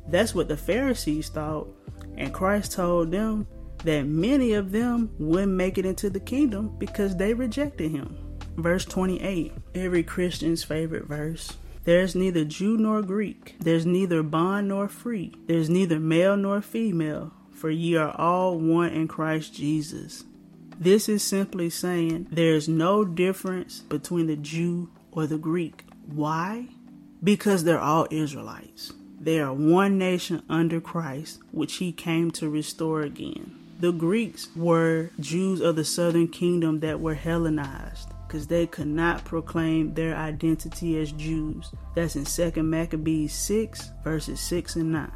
[0.08, 1.68] That's what the Pharisees thought.
[2.16, 3.46] And Christ told them
[3.84, 8.16] that many of them wouldn't make it into the kingdom because they rejected him.
[8.56, 11.56] Verse 28, every Christian's favorite verse.
[11.84, 13.56] There's neither Jew nor Greek.
[13.60, 15.34] There's neither bond nor free.
[15.46, 20.24] There's neither male nor female, for ye are all one in Christ Jesus.
[20.80, 25.84] This is simply saying there's no difference between the Jew or the Greek.
[26.06, 26.68] Why?
[27.22, 28.94] Because they're all Israelites.
[29.20, 33.56] They are one nation under Christ, which he came to restore again.
[33.78, 39.24] The Greeks were Jews of the southern kingdom that were Hellenized because they could not
[39.24, 41.70] proclaim their identity as Jews.
[41.94, 45.12] That's in 2 Maccabees 6, verses 6 and 9.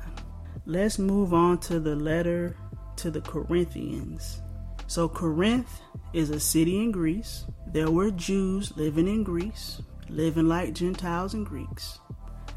[0.66, 2.56] Let's move on to the letter
[2.94, 4.40] to the Corinthians.
[4.86, 5.80] So, Corinth
[6.12, 7.44] is a city in Greece.
[7.66, 11.98] There were Jews living in Greece, living like Gentiles and Greeks,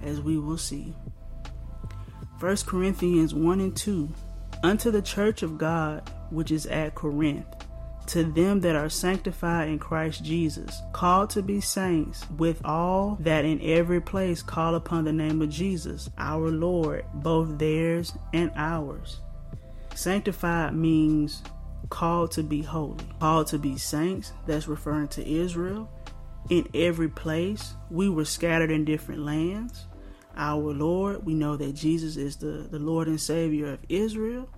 [0.03, 0.93] as we will see.
[2.39, 4.13] 1 Corinthians 1 and 2
[4.61, 7.47] Unto the church of God which is at Corinth
[8.07, 13.45] to them that are sanctified in Christ Jesus, called to be saints, with all that
[13.45, 19.19] in every place call upon the name of Jesus, our Lord, both theirs and ours.
[19.95, 21.43] Sanctified means
[21.89, 25.89] called to be holy, called to be saints, that's referring to Israel.
[26.49, 29.85] In every place, we were scattered in different lands.
[30.35, 34.49] Our Lord, we know that Jesus is the, the Lord and Savior of Israel.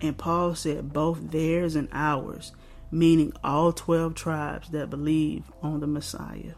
[0.00, 2.52] And Paul said both theirs and ours
[2.94, 6.54] meaning all 12 tribes that believe on the Messiah.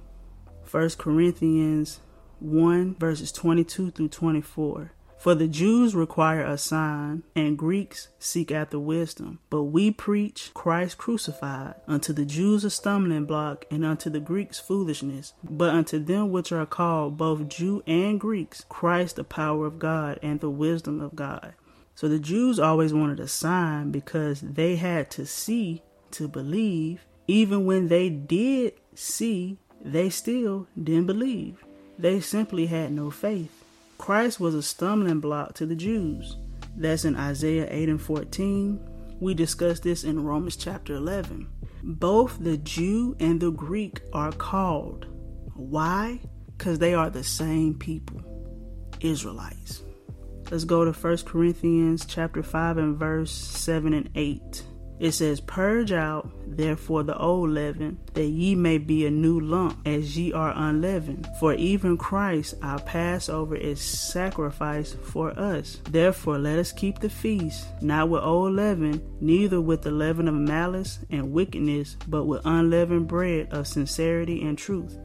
[0.71, 2.01] 1 Corinthians
[2.41, 4.93] 1 verses 22 through 24.
[5.17, 9.39] For the Jews require a sign, and Greeks seek after wisdom.
[9.49, 14.61] But we preach Christ crucified, unto the Jews a stumbling block, and unto the Greeks
[14.61, 15.33] foolishness.
[15.43, 20.19] But unto them which are called, both Jew and Greeks, Christ the power of God
[20.23, 21.55] and the wisdom of God.
[21.95, 25.83] So the Jews always wanted a sign because they had to see
[26.17, 27.07] to believe.
[27.29, 31.65] Even when they did see, they still didn't believe.
[31.99, 33.65] They simply had no faith.
[33.99, 36.37] Christ was a stumbling block to the Jews.
[36.77, 38.81] That's in Isaiah 8 and 14.
[39.21, 41.49] We discussed this in Romans chapter 11.
[41.83, 45.07] Both the Jew and the Greek are called.
[45.55, 46.21] Why?
[46.57, 48.23] Because they are the same people
[49.01, 49.83] Israelites.
[50.51, 54.63] Let's go to 1 Corinthians chapter 5 and verse 7 and 8.
[54.99, 59.79] It says, Purge out therefore the old leaven, that ye may be a new lump,
[59.87, 61.29] as ye are unleavened.
[61.39, 65.81] For even Christ our Passover is sacrificed for us.
[65.91, 70.35] Therefore let us keep the feast, not with old leaven, neither with the leaven of
[70.35, 74.99] malice and wickedness, but with unleavened bread of sincerity and truth.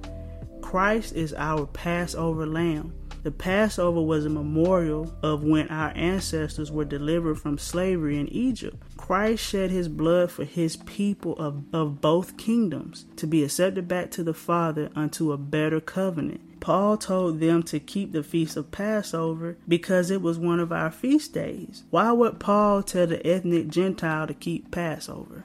[0.62, 2.94] Christ is our Passover lamb.
[3.24, 8.78] The Passover was a memorial of when our ancestors were delivered from slavery in Egypt.
[8.98, 14.10] Christ shed his blood for his people of, of both kingdoms to be accepted back
[14.12, 16.60] to the Father unto a better covenant.
[16.60, 20.92] Paul told them to keep the feast of Passover because it was one of our
[20.92, 21.84] feast days.
[21.92, 25.44] Why would Paul tell the ethnic Gentile to keep Passover?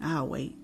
[0.00, 0.54] I'll wait.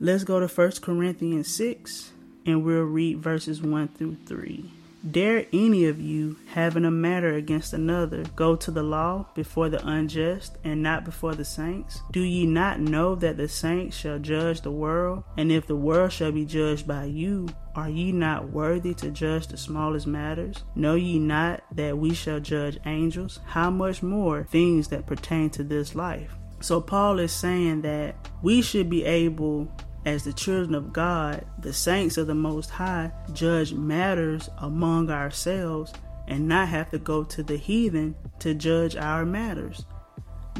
[0.00, 2.12] Let's go to 1 Corinthians 6
[2.44, 4.70] and we'll read verses 1 through 3.
[5.10, 9.86] Dare any of you, having a matter against another, go to the law before the
[9.86, 12.00] unjust and not before the saints?
[12.10, 15.24] Do ye not know that the saints shall judge the world?
[15.36, 19.48] And if the world shall be judged by you, are ye not worthy to judge
[19.48, 20.62] the smallest matters?
[20.74, 23.40] Know ye not that we shall judge angels?
[23.44, 26.32] How much more things that pertain to this life?
[26.60, 29.70] So, Paul is saying that we should be able
[30.04, 35.92] as the children of God, the saints of the Most High, judge matters among ourselves
[36.28, 39.84] and not have to go to the heathen to judge our matters.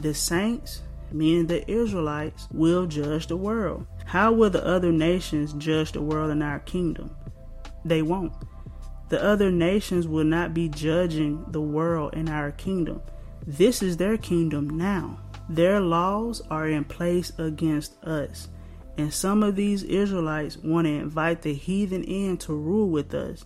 [0.01, 0.83] The saints,
[1.13, 3.87] meaning the Israelites, will judge the world.
[4.07, 7.15] How will the other nations judge the world in our kingdom?
[7.85, 8.33] They won't.
[9.09, 13.03] The other nations will not be judging the world in our kingdom.
[13.47, 15.21] This is their kingdom now.
[15.49, 18.49] Their laws are in place against us.
[18.97, 23.45] And some of these Israelites want to invite the heathen in to rule with us.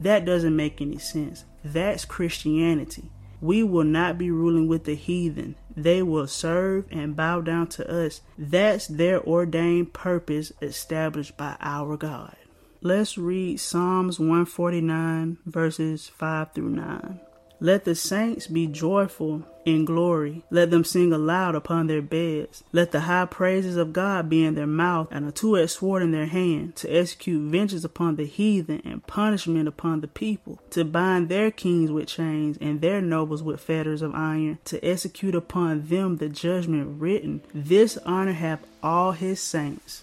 [0.00, 1.44] That doesn't make any sense.
[1.64, 3.10] That's Christianity.
[3.40, 5.56] We will not be ruling with the heathen.
[5.76, 8.20] They will serve and bow down to us.
[8.38, 12.36] That's their ordained purpose established by our God.
[12.80, 17.20] Let's read Psalms 149, verses 5 through 9.
[17.64, 20.42] Let the saints be joyful in glory.
[20.50, 22.62] Let them sing aloud upon their beds.
[22.72, 26.10] Let the high praises of God be in their mouth and a two-edged sword in
[26.10, 31.30] their hand to execute vengeance upon the heathen and punishment upon the people, to bind
[31.30, 36.18] their kings with chains and their nobles with fetters of iron, to execute upon them
[36.18, 37.40] the judgment written.
[37.54, 40.02] This honor have all his saints.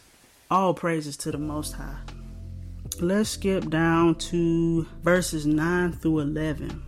[0.49, 1.99] All praises to the Most High.
[2.99, 6.85] Let's skip down to verses 9 through 11.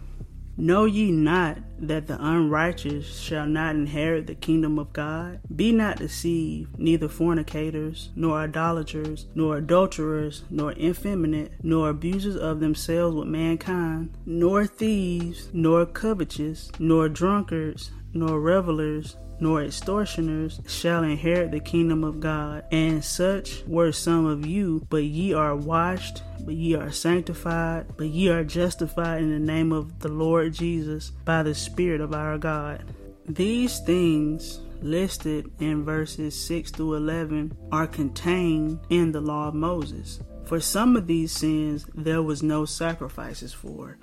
[0.55, 5.39] Know ye not that the unrighteous shall not inherit the kingdom of God?
[5.53, 13.15] Be not deceived, neither fornicators, nor idolaters, nor adulterers, nor effeminate, nor abusers of themselves
[13.15, 21.59] with mankind, nor thieves, nor covetous, nor drunkards, nor revelers, nor extortioners shall inherit the
[21.59, 22.63] kingdom of God.
[22.71, 28.07] And such were some of you, but ye are washed, but ye are sanctified, but
[28.07, 32.37] ye are justified in the name of the Lord Jesus by the Spirit of our
[32.37, 32.85] God.
[33.27, 40.21] These things listed in verses 6 through 11 are contained in the law of Moses.
[40.45, 43.97] For some of these sins, there was no sacrifices for,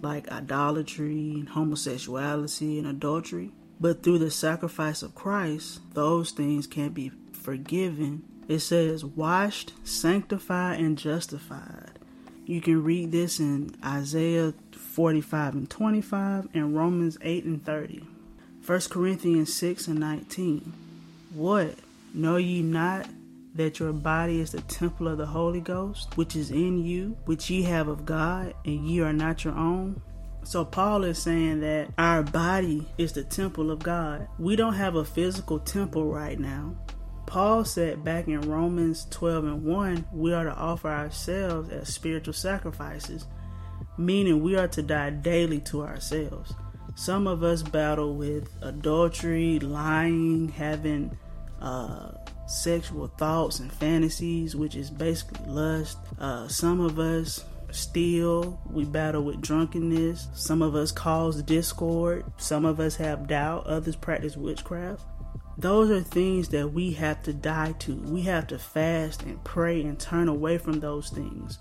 [0.00, 3.52] like idolatry and homosexuality and adultery.
[3.78, 8.22] But through the sacrifice of Christ, those things can be forgiven.
[8.48, 11.98] It says, washed, sanctified, and justified.
[12.46, 18.04] You can read this in Isaiah 45 and 25 and Romans 8 and 30.
[18.64, 20.72] 1 Corinthians 6 and 19.
[21.34, 21.74] What?
[22.14, 23.08] Know ye not
[23.56, 27.50] that your body is the temple of the Holy Ghost, which is in you, which
[27.50, 30.00] ye have of God, and ye are not your own?
[30.46, 34.28] So Paul is saying that our body is the temple of God.
[34.38, 36.76] We don't have a physical temple right now.
[37.26, 42.32] Paul said back in Romans 12 and 1, we are to offer ourselves as spiritual
[42.32, 43.26] sacrifices,
[43.98, 46.54] meaning we are to die daily to ourselves.
[46.94, 51.18] Some of us battle with adultery, lying, having
[51.60, 52.12] uh,
[52.46, 55.98] sexual thoughts and fantasies, which is basically lust.
[56.20, 60.28] Uh, some of us steal, we battle with drunkenness.
[60.34, 65.02] Some of us cause discord, some of us have doubt, others practice witchcraft.
[65.58, 67.94] Those are things that we have to die to.
[67.94, 71.58] We have to fast and pray and turn away from those things.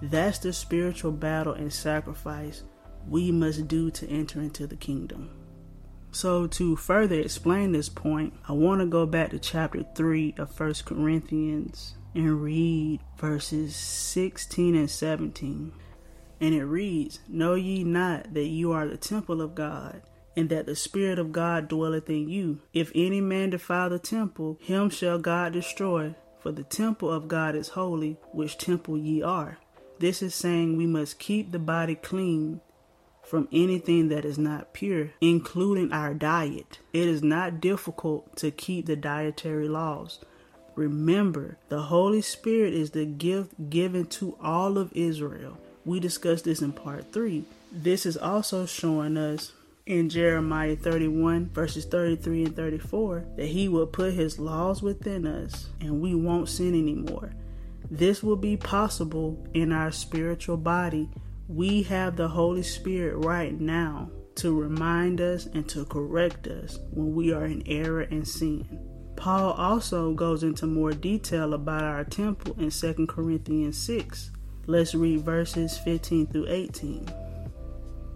[0.00, 2.62] That's the spiritual battle and sacrifice
[3.06, 5.30] we must do to enter into the kingdom.
[6.10, 10.58] So, to further explain this point, I want to go back to chapter 3 of
[10.58, 15.72] 1 Corinthians and read verses 16 and 17.
[16.40, 20.02] And it reads, Know ye not that you are the temple of God,
[20.36, 22.60] and that the Spirit of God dwelleth in you?
[22.72, 27.54] If any man defile the temple, him shall God destroy, for the temple of God
[27.54, 29.58] is holy, which temple ye are.
[29.98, 32.60] This is saying we must keep the body clean
[33.22, 36.80] from anything that is not pure, including our diet.
[36.92, 40.18] It is not difficult to keep the dietary laws.
[40.76, 45.58] Remember, the Holy Spirit is the gift given to all of Israel.
[45.84, 47.44] We discussed this in part 3.
[47.70, 49.52] This is also showing us
[49.86, 55.68] in Jeremiah 31, verses 33 and 34, that He will put His laws within us
[55.80, 57.32] and we won't sin anymore.
[57.90, 61.10] This will be possible in our spiritual body
[61.48, 67.14] we have the Holy Spirit right now to remind us and to correct us when
[67.14, 68.66] we are in error and sin.
[69.16, 74.30] Paul also goes into more detail about our temple in 2 Corinthians 6.
[74.66, 77.24] Let's read verses 15 through 18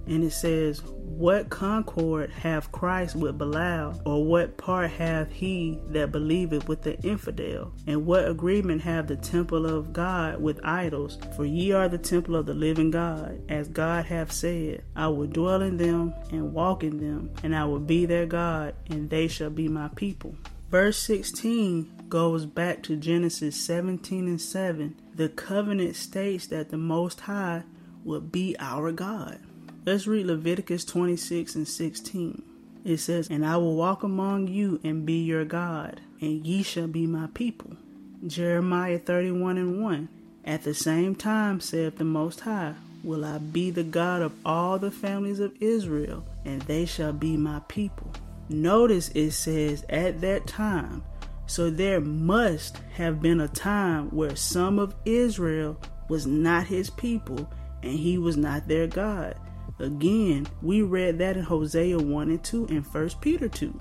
[0.08, 6.10] and it says, What concord hath Christ with Belial, or what part hath he that
[6.10, 7.72] believeth with the infidel?
[7.86, 11.18] And what agreement have the temple of God with idols?
[11.36, 15.26] For ye are the temple of the living God, as God hath said, I will
[15.26, 19.28] dwell in them and walk in them, and I will be their God, and they
[19.28, 20.34] shall be my people.
[20.70, 24.94] Verse 16 goes back to Genesis 17 and 7.
[25.14, 27.62] The covenant states that the Most High
[28.04, 29.38] will be our God.
[29.86, 32.42] Let's read Leviticus 26 and 16.
[32.84, 36.86] It says, And I will walk among you and be your God, and ye shall
[36.86, 37.78] be my people.
[38.26, 40.08] Jeremiah 31 and 1.
[40.44, 44.78] At the same time, saith the Most High, will I be the God of all
[44.78, 48.12] the families of Israel, and they shall be my people.
[48.48, 51.04] Notice it says, At that time.
[51.46, 57.50] So there must have been a time where some of Israel was not his people,
[57.82, 59.34] and he was not their God.
[59.78, 63.80] Again, we read that in Hosea 1 and 2 and 1 Peter 2.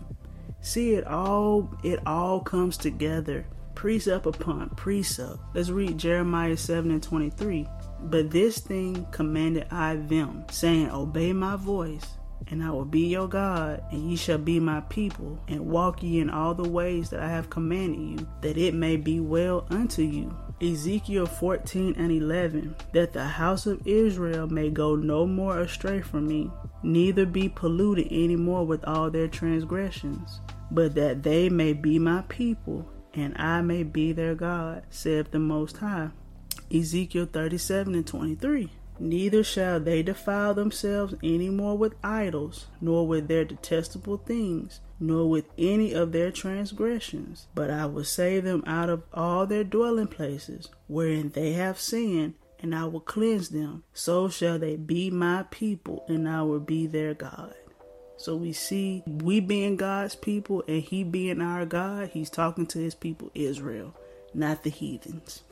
[0.61, 3.45] See it all it all comes together,
[3.75, 5.37] precept upon precept.
[5.53, 7.67] Let's read Jeremiah 7 and 23.
[8.03, 12.05] But this thing commanded I them, saying, Obey my voice,
[12.49, 16.19] and I will be your God, and ye shall be my people, and walk ye
[16.19, 20.01] in all the ways that I have commanded you, that it may be well unto
[20.01, 20.35] you.
[20.61, 26.27] Ezekiel 14 and 11, that the house of Israel may go no more astray from
[26.27, 26.49] me,
[26.81, 32.23] neither be polluted any more with all their transgressions, but that they may be my
[32.29, 36.09] people, and I may be their God, saith the Most High.
[36.73, 38.71] Ezekiel 37 and 23.
[38.99, 45.29] Neither shall they defile themselves any more with idols, nor with their detestable things, nor
[45.29, 50.07] with any of their transgressions, but I will save them out of all their dwelling
[50.07, 53.83] places, wherein they have sinned, and I will cleanse them.
[53.93, 57.53] So shall they be my people, and I will be their God.
[58.17, 62.79] So we see we being God's people and He being our God, He's talking to
[62.79, 63.95] His people Israel,
[64.33, 65.43] not the heathens.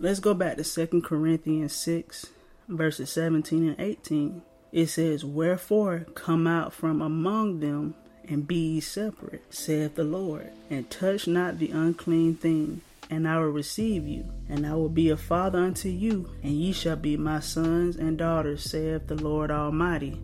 [0.00, 2.26] Let's go back to 2 Corinthians 6,
[2.68, 4.42] verses 17 and 18.
[4.70, 7.96] It says, Wherefore come out from among them
[8.28, 13.38] and be ye separate, saith the Lord, and touch not the unclean thing, and I
[13.38, 17.16] will receive you, and I will be a father unto you, and ye shall be
[17.16, 20.20] my sons and daughters, saith the Lord Almighty.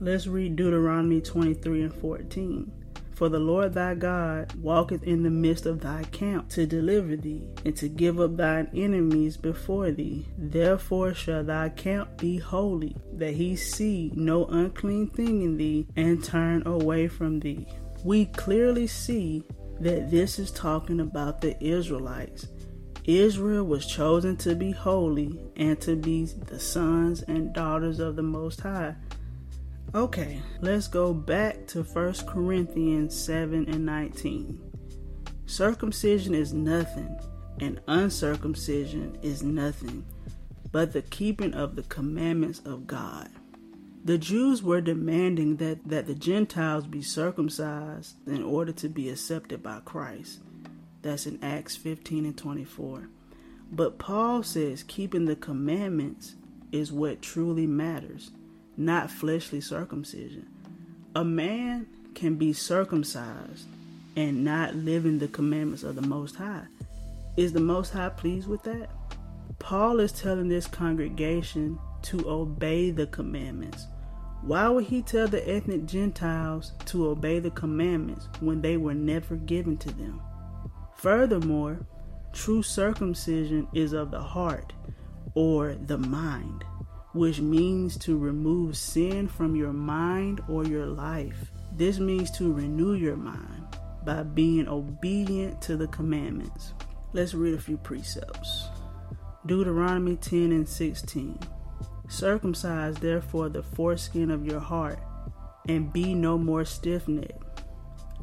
[0.00, 2.72] Let's read Deuteronomy 23 and 14.
[3.14, 7.46] For the Lord thy God walketh in the midst of thy camp to deliver thee,
[7.64, 10.26] and to give up thine enemies before thee.
[10.36, 16.24] Therefore shall thy camp be holy, that he see no unclean thing in thee, and
[16.24, 17.66] turn away from thee.
[18.04, 19.44] We clearly see
[19.80, 22.48] that this is talking about the Israelites.
[23.04, 28.22] Israel was chosen to be holy and to be the sons and daughters of the
[28.22, 28.94] Most High.
[29.92, 34.60] Okay, let's go back to 1 Corinthians 7 and 19.
[35.46, 37.16] Circumcision is nothing,
[37.60, 40.04] and uncircumcision is nothing,
[40.72, 43.28] but the keeping of the commandments of God.
[44.04, 49.62] The Jews were demanding that, that the Gentiles be circumcised in order to be accepted
[49.62, 50.40] by Christ.
[51.02, 53.08] That's in Acts 15 and 24.
[53.70, 56.34] But Paul says keeping the commandments
[56.72, 58.30] is what truly matters
[58.76, 60.48] not fleshly circumcision.
[61.14, 63.66] A man can be circumcised
[64.16, 66.66] and not living the commandments of the Most High.
[67.36, 68.90] Is the Most High pleased with that?
[69.58, 73.86] Paul is telling this congregation to obey the commandments.
[74.42, 79.36] Why would he tell the ethnic Gentiles to obey the commandments when they were never
[79.36, 80.20] given to them?
[80.96, 81.86] Furthermore,
[82.32, 84.72] true circumcision is of the heart
[85.34, 86.64] or the mind
[87.14, 91.50] which means to remove sin from your mind or your life.
[91.72, 96.74] This means to renew your mind by being obedient to the commandments.
[97.12, 98.68] Let's read a few precepts.
[99.46, 101.38] Deuteronomy 10 and 16.
[102.08, 104.98] Circumcise therefore the foreskin of your heart,
[105.68, 107.62] and be no more stiff necked.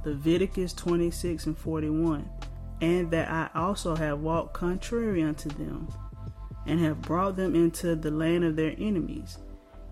[0.06, 2.30] Leviticus 26 and 41.
[2.82, 5.88] And that I also have walked contrary unto them,
[6.66, 9.38] and have brought them into the land of their enemies.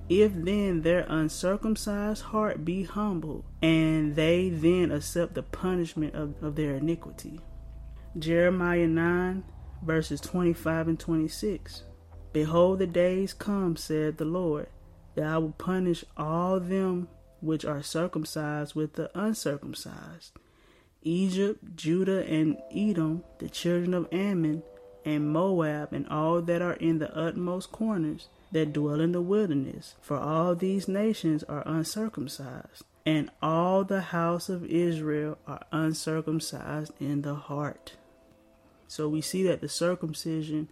[0.07, 6.55] If then their uncircumcised heart be humble, and they then accept the punishment of, of
[6.55, 7.39] their iniquity.
[8.17, 9.43] Jeremiah 9
[9.83, 11.83] verses 25 and 26.
[12.33, 14.67] Behold, the days come, said the Lord,
[15.15, 17.07] that I will punish all them
[17.41, 20.33] which are circumcised with the uncircumcised.
[21.01, 24.63] Egypt, Judah, and Edom, the children of Ammon,
[25.09, 29.95] and Moab, and all that are in the utmost corners, that dwell in the wilderness.
[30.01, 37.23] For all these nations are uncircumcised, and all the house of Israel are uncircumcised in
[37.23, 37.93] the heart.
[38.87, 40.69] So we see that the circumcision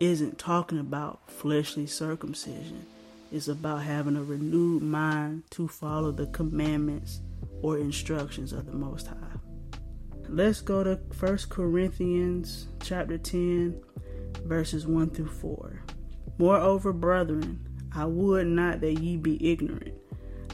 [0.00, 2.86] isn't talking about fleshly circumcision.
[3.32, 7.20] It's about having a renewed mind to follow the commandments
[7.62, 9.45] or instructions of the Most High.
[10.28, 13.80] Let's go to 1 Corinthians chapter 10
[14.44, 15.82] verses 1 through 4.
[16.38, 19.94] Moreover, brethren, I would not that ye be ignorant,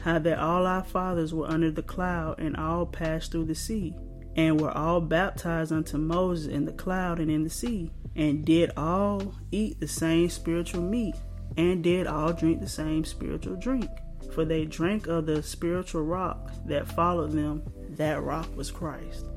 [0.01, 3.95] how that all our fathers were under the cloud and all passed through the sea
[4.35, 8.71] and were all baptized unto Moses in the cloud and in the sea, and did
[8.77, 11.15] all eat the same spiritual meat,
[11.57, 13.89] and did all drink the same spiritual drink.
[14.33, 19.27] For they drank of the spiritual rock that followed them, that rock was Christ.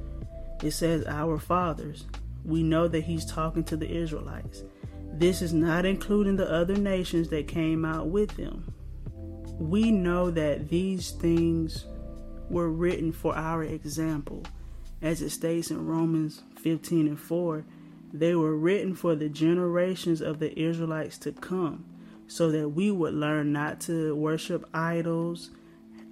[0.62, 2.06] It says, Our fathers.
[2.44, 4.62] We know that he's talking to the Israelites.
[5.12, 8.72] This is not including the other nations that came out with them.
[9.58, 11.86] We know that these things
[12.48, 14.44] were written for our example
[15.02, 17.64] as it states in Romans 15 and 4,
[18.12, 21.84] they were written for the generations of the Israelites to come,
[22.26, 25.50] so that we would learn not to worship idols,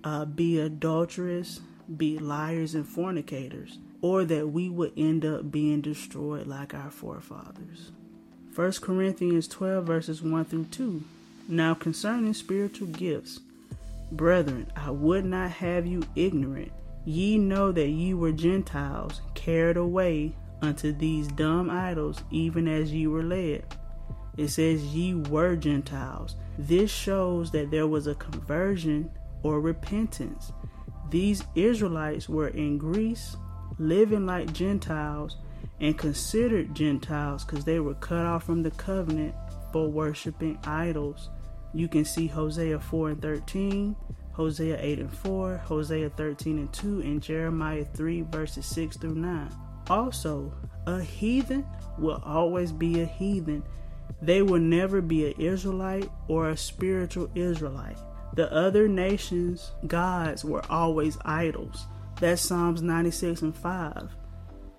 [0.04, 1.60] uh, be adulterous,
[1.96, 7.90] be liars and fornicators, or that we would end up being destroyed like our forefathers.
[8.54, 11.02] 1 Corinthians 12, verses 1 through 2.
[11.48, 13.40] Now concerning spiritual gifts,
[14.12, 16.70] brethren, I would not have you ignorant
[17.06, 20.32] Ye know that ye were Gentiles, carried away
[20.62, 23.64] unto these dumb idols, even as ye were led.
[24.36, 26.36] It says ye were Gentiles.
[26.58, 29.10] This shows that there was a conversion
[29.42, 30.52] or repentance.
[31.10, 33.36] These Israelites were in Greece,
[33.78, 35.36] living like Gentiles,
[35.80, 39.34] and considered Gentiles because they were cut off from the covenant
[39.72, 41.30] for worshiping idols.
[41.72, 43.96] You can see Hosea 4 and 13,
[44.32, 49.50] Hosea 8 and 4, Hosea 13 and 2, and Jeremiah 3 verses 6 through 9.
[49.90, 50.52] Also,
[50.86, 51.66] a heathen
[51.98, 53.62] will always be a heathen.
[54.22, 57.98] They will never be an Israelite or a spiritual Israelite.
[58.34, 61.86] The other nations' gods were always idols.
[62.20, 64.16] That's Psalms 96 and 5.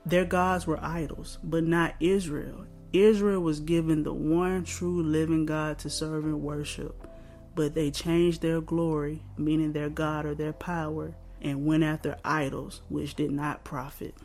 [0.06, 2.66] Their gods were idols, but not Israel.
[2.94, 7.06] Israel was given the one true living God to serve and worship
[7.56, 12.82] but they changed their glory, meaning their God or their power, and went after idols,
[12.90, 14.16] which did not profit.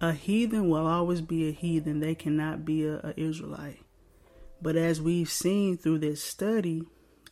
[0.00, 3.82] A heathen will always be a heathen, they cannot be a, Israelite.
[4.60, 6.82] But as we've seen through this study,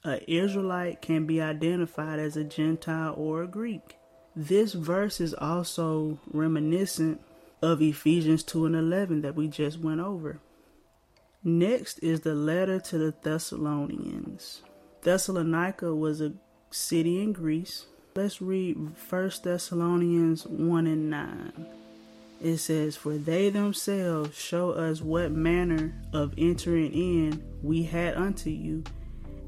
[0.05, 3.96] an Israelite can be identified as a Gentile or a Greek.
[4.36, 7.20] This verse is also reminiscent
[7.60, 10.40] of Ephesians 2 and 11 that we just went over.
[11.42, 14.62] Next is the letter to the Thessalonians.
[15.02, 16.32] Thessalonica was a
[16.70, 17.86] city in Greece.
[18.14, 18.76] Let's read
[19.08, 21.66] 1 Thessalonians 1 and 9.
[22.40, 28.50] It says, For they themselves show us what manner of entering in we had unto
[28.50, 28.84] you,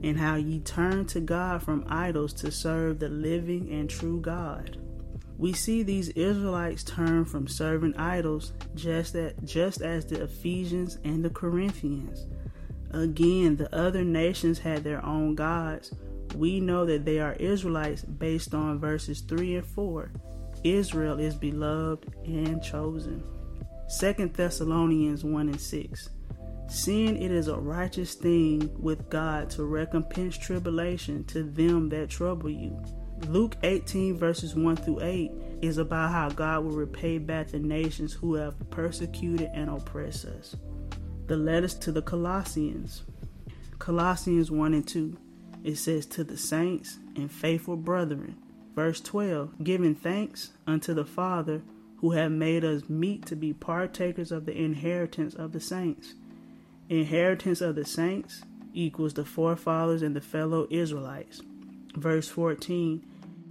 [0.02, 4.78] and how ye turned to God from idols to serve the living and true God.
[5.38, 11.30] We see these Israelites turn from serving idols just, just as the Ephesians and the
[11.30, 12.26] Corinthians.
[12.90, 15.94] Again, the other nations had their own gods.
[16.34, 20.12] We know that they are Israelites based on verses 3 and 4.
[20.62, 23.22] Israel is beloved and chosen.
[23.98, 26.10] 2 Thessalonians 1 and 6.
[26.70, 32.48] Seeing it is a righteous thing with God to recompense tribulation to them that trouble
[32.48, 32.80] you.
[33.26, 38.12] Luke 18, verses 1 through 8, is about how God will repay back the nations
[38.12, 40.54] who have persecuted and oppressed us
[41.26, 43.02] the letters to the Colossians.
[43.78, 45.16] Colossians 1 and 2.
[45.62, 48.36] It says, To the saints and faithful brethren.
[48.74, 51.62] Verse 12, giving thanks unto the Father
[51.98, 56.14] who have made us meet to be partakers of the inheritance of the saints.
[56.90, 58.42] Inheritance of the saints
[58.74, 61.40] equals the forefathers and the fellow Israelites.
[61.94, 63.00] Verse 14,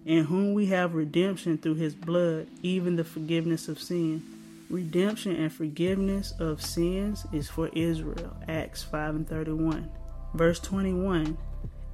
[0.06, 4.22] in whom we have redemption through his blood, even the forgiveness of sin.
[4.70, 8.36] Redemption and forgiveness of sins is for Israel.
[8.50, 9.90] Acts 5 and 31.
[10.34, 11.38] Verse 21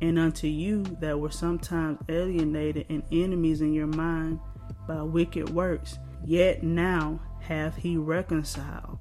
[0.01, 4.39] And unto you that were sometimes alienated and enemies in your mind
[4.87, 8.97] by wicked works, yet now hath he reconciled.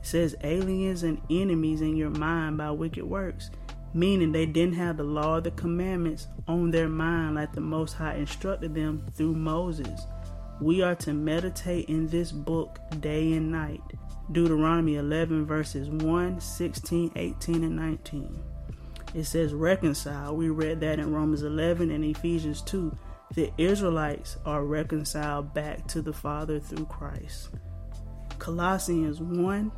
[0.00, 3.50] It says aliens and enemies in your mind by wicked works
[3.94, 7.94] meaning they didn't have the law of the commandments on their mind like the Most
[7.94, 10.06] High instructed them through Moses.
[10.60, 13.82] We are to meditate in this book day and night.
[14.32, 18.42] Deuteronomy 11, verses 1, 16, 18, and 19.
[19.14, 20.36] It says reconcile.
[20.36, 22.94] We read that in Romans 11 and Ephesians 2.
[23.34, 27.50] The Israelites are reconciled back to the Father through Christ.
[28.38, 29.72] Colossians 1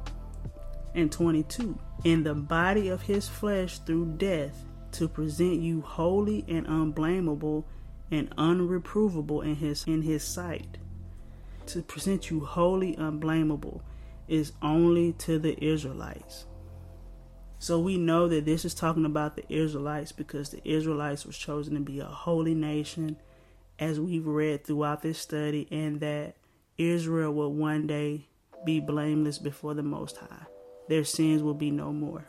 [0.95, 6.66] and 22 in the body of his flesh through death to present you holy and
[6.66, 7.64] unblameable
[8.11, 10.78] and unreprovable in his in his sight.
[11.66, 13.82] To present you holy unblameable
[14.26, 16.47] is only to the Israelites.
[17.59, 21.74] So we know that this is talking about the Israelites because the Israelites was chosen
[21.74, 23.18] to be a holy nation
[23.78, 26.36] as we've read throughout this study and that
[26.78, 28.28] Israel will one day
[28.64, 30.47] be blameless before the most high
[30.91, 32.24] their sins will be no more.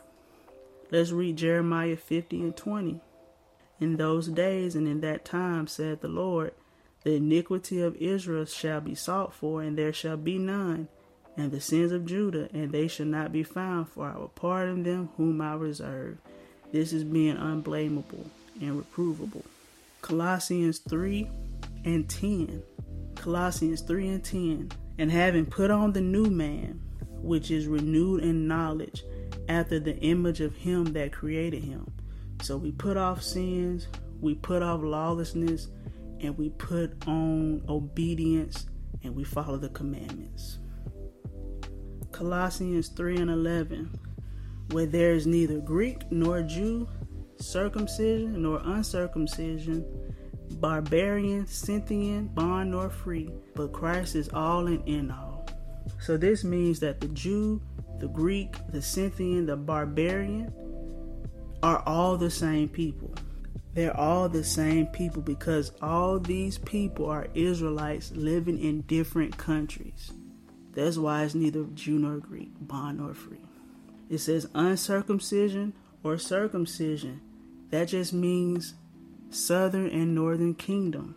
[0.92, 3.00] Let's read Jeremiah 50 and 20.
[3.80, 6.54] In those days and in that time, said the Lord,
[7.02, 10.86] the iniquity of Israel shall be sought for, and there shall be none,
[11.36, 14.84] and the sins of Judah, and they shall not be found, for I will pardon
[14.84, 16.18] them whom I reserve.
[16.70, 19.44] This is being unblameable and reprovable.
[20.02, 21.28] Colossians 3
[21.84, 22.62] and 10.
[23.16, 24.72] Colossians 3 and 10.
[24.98, 26.80] And having put on the new man,
[27.22, 29.04] which is renewed in knowledge
[29.48, 31.90] after the image of him that created him.
[32.42, 33.88] So we put off sins,
[34.20, 35.68] we put off lawlessness,
[36.20, 38.66] and we put on obedience
[39.02, 40.58] and we follow the commandments.
[42.12, 43.98] Colossians 3 and 11,
[44.70, 46.88] where there is neither Greek nor Jew,
[47.38, 49.84] circumcision nor uncircumcision,
[50.60, 55.31] barbarian, Scythian, bond nor free, but Christ is all and in all.
[56.02, 57.62] So this means that the Jew,
[58.00, 60.52] the Greek, the Scythian, the barbarian
[61.62, 63.14] are all the same people.
[63.74, 70.10] They're all the same people because all these people are Israelites living in different countries.
[70.72, 73.46] That's why it's neither Jew nor Greek, bond nor free.
[74.10, 75.72] It says uncircumcision
[76.02, 77.20] or circumcision.
[77.70, 78.74] That just means
[79.30, 81.14] southern and northern kingdom.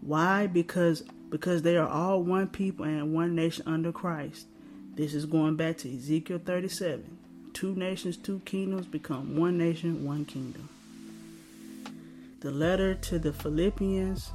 [0.00, 0.48] Why?
[0.48, 1.04] Because
[1.34, 4.46] because they are all one people and one nation under Christ.
[4.94, 7.18] This is going back to Ezekiel 37.
[7.52, 10.68] Two nations, two kingdoms become one nation, one kingdom.
[12.38, 14.30] The letter to the Philippians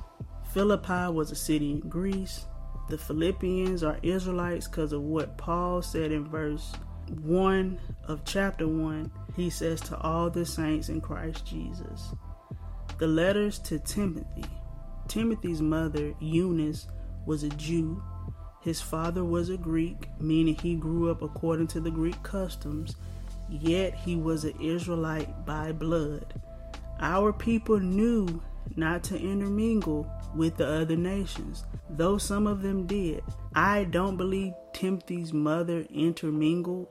[0.54, 2.46] Philippi was a city in Greece.
[2.90, 6.74] The Philippians are Israelites because of what Paul said in verse
[7.22, 7.80] 1
[8.10, 9.10] of chapter 1.
[9.38, 12.10] He says, To all the saints in Christ Jesus.
[12.98, 14.44] The letters to Timothy
[15.10, 16.88] Timothy's mother, Eunice,
[17.26, 18.02] was a Jew.
[18.62, 22.96] His father was a Greek, meaning he grew up according to the Greek customs,
[23.50, 26.42] yet he was an Israelite by blood.
[27.00, 28.42] Our people knew
[28.76, 33.24] not to intermingle with the other nations, though some of them did.
[33.56, 36.88] I don't believe Timothy's mother intermingled,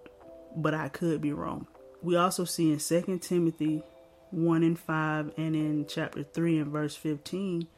[0.57, 1.69] but I could be wrong.
[2.03, 3.83] We also see in 2 Timothy
[4.31, 7.69] 1 and 5 and in chapter 3 and verse 15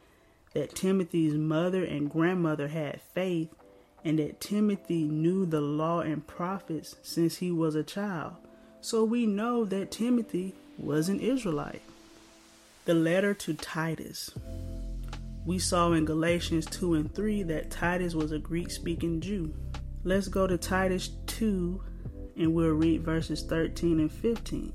[0.53, 3.49] that Timothy's mother and grandmother had faith,
[4.03, 8.33] and that Timothy knew the law and prophets since he was a child.
[8.81, 11.83] So we know that Timothy was an Israelite.
[12.85, 14.31] The letter to Titus.
[15.45, 19.53] We saw in Galatians 2 and 3 that Titus was a Greek speaking Jew.
[20.03, 21.81] Let's go to Titus 2
[22.37, 24.73] and we'll read verses 13 and 15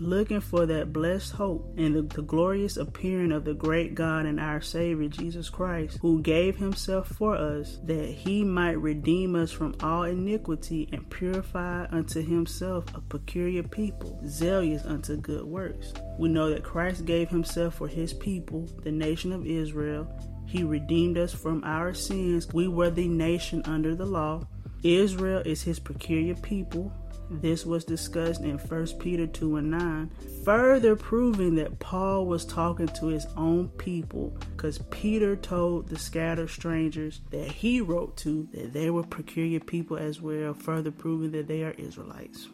[0.00, 4.38] looking for that blessed hope and the, the, glorious appearing of the great God and
[4.38, 9.74] our Savior Jesus Christ, who gave himself for us that he might redeem us from
[9.82, 15.92] all iniquity and purify unto himself a peculiar people, zealous unto good works.
[16.18, 20.08] We know that Christ gave himself for his people, the nation of Israel.
[20.46, 22.48] He redeemed us from our sins.
[22.52, 24.46] We were the nation under the law.
[24.82, 26.92] Israel is his peculiar people
[27.28, 27.40] Mm-hmm.
[27.40, 30.10] This was discussed in 1 Peter 2 and 9,
[30.44, 36.48] further proving that Paul was talking to his own people because Peter told the scattered
[36.48, 41.48] strangers that he wrote to that they were peculiar people as well, further proving that
[41.48, 42.48] they are Israelites.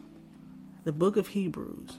[0.83, 1.97] The book of Hebrews.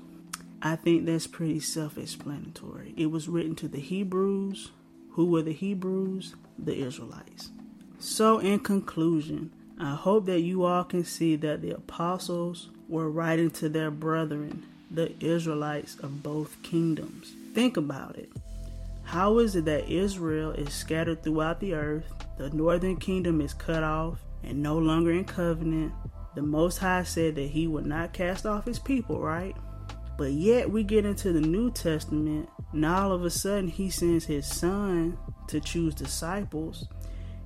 [0.63, 2.95] I think that's pretty self explanatory.
[2.97, 4.71] It was written to the Hebrews.
[5.13, 6.35] Who were the Hebrews?
[6.59, 7.51] The Israelites.
[7.99, 13.51] So, in conclusion, I hope that you all can see that the apostles were writing
[13.51, 17.35] to their brethren, the Israelites of both kingdoms.
[17.53, 18.31] Think about it.
[19.03, 23.83] How is it that Israel is scattered throughout the earth, the northern kingdom is cut
[23.83, 25.93] off and no longer in covenant?
[26.35, 29.55] The Most High said that He would not cast off His people, right?
[30.17, 34.25] But yet we get into the New Testament, and all of a sudden He sends
[34.25, 36.89] His Son to choose disciples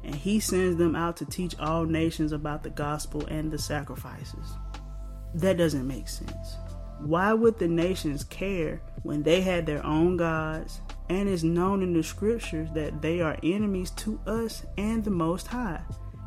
[0.05, 4.55] and he sends them out to teach all nations about the gospel and the sacrifices.
[5.35, 6.57] That doesn't make sense.
[7.01, 11.93] Why would the nations care when they had their own gods and it's known in
[11.95, 15.81] the scriptures that they are enemies to us and the Most High?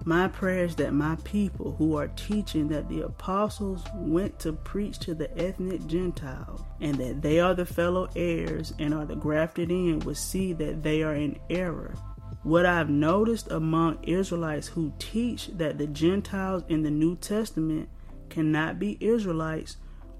[0.06, 5.00] My prayer is that my people who are teaching that the apostles went to preach
[5.00, 9.72] to the ethnic Gentiles and that they are the fellow heirs and are the grafted
[9.72, 11.95] in would see that they are in error
[12.44, 17.90] what I've noticed among Israelites who teach that the Gentiles in the New Testament
[18.30, 19.78] cannot be Israelites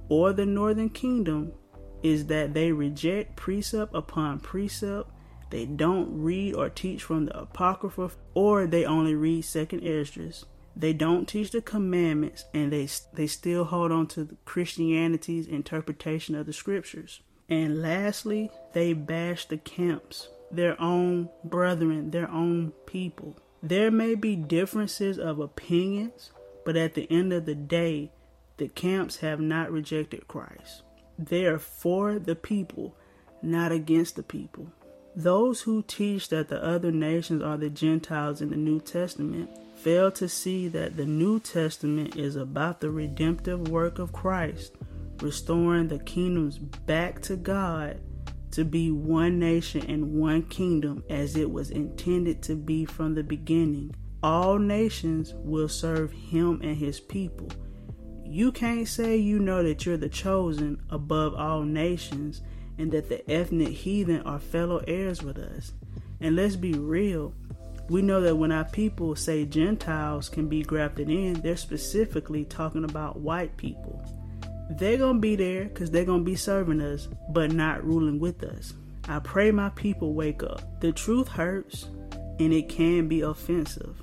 [0.10, 1.52] or the northern kingdom
[2.02, 5.10] is that they reject precept upon precept.
[5.50, 10.45] They don't read or teach from the Apocrypha, or they only read Second Esdras.
[10.76, 16.48] They don't teach the commandments, and they they still hold on to Christianity's interpretation of
[16.48, 17.22] the scriptures.
[17.48, 23.38] And lastly, they bash the camps their own brethren, their own people.
[23.62, 26.32] There may be differences of opinions,
[26.66, 28.12] but at the end of the day,
[28.58, 30.84] the camps have not rejected Christ.
[31.18, 32.96] They are for the people,
[33.42, 34.68] not against the people.
[35.16, 40.12] Those who teach that the other nations are the Gentiles in the New Testament fail
[40.12, 44.74] to see that the New Testament is about the redemptive work of Christ,
[45.22, 48.00] restoring the kingdoms back to God
[48.54, 53.24] to be one nation and one kingdom as it was intended to be from the
[53.24, 53.96] beginning.
[54.22, 57.50] All nations will serve him and his people.
[58.24, 62.44] You can't say you know that you're the chosen above all nations
[62.78, 65.74] and that the ethnic heathen are fellow heirs with us.
[66.20, 67.34] And let's be real,
[67.90, 72.84] we know that when our people say Gentiles can be grafted in, they're specifically talking
[72.84, 74.03] about white people
[74.78, 78.20] they're going to be there because they're going to be serving us, but not ruling
[78.20, 78.74] with us.
[79.08, 80.80] I pray my people wake up.
[80.80, 81.88] The truth hurts
[82.40, 84.02] and it can be offensive.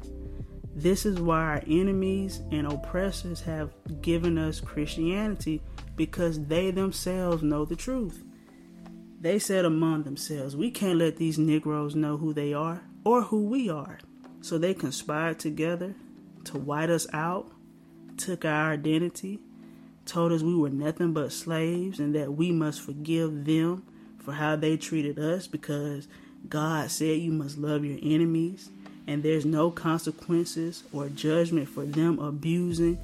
[0.75, 3.73] This is why our enemies and oppressors have
[4.03, 5.63] given us Christianity
[5.97, 8.23] because they themselves know the truth.
[9.21, 13.45] They said among themselves, We can't let these Negroes know who they are or who
[13.45, 13.99] we are.
[14.41, 15.95] So they conspired together
[16.45, 17.51] to white us out,
[18.17, 19.41] took our identity,
[20.11, 23.85] told us we were nothing but slaves and that we must forgive them
[24.19, 26.09] for how they treated us because
[26.49, 28.71] God said you must love your enemies
[29.07, 32.99] and there's no consequences or judgment for them abusing,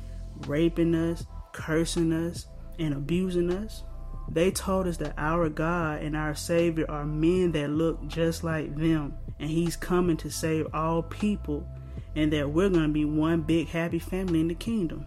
[0.47, 2.47] raping us, cursing us,
[2.79, 3.83] and abusing us.
[4.29, 8.75] They told us that our God and our Savior are men that look just like
[8.77, 11.67] them, and He's coming to save all people,
[12.15, 15.07] and that we're going to be one big happy family in the kingdom.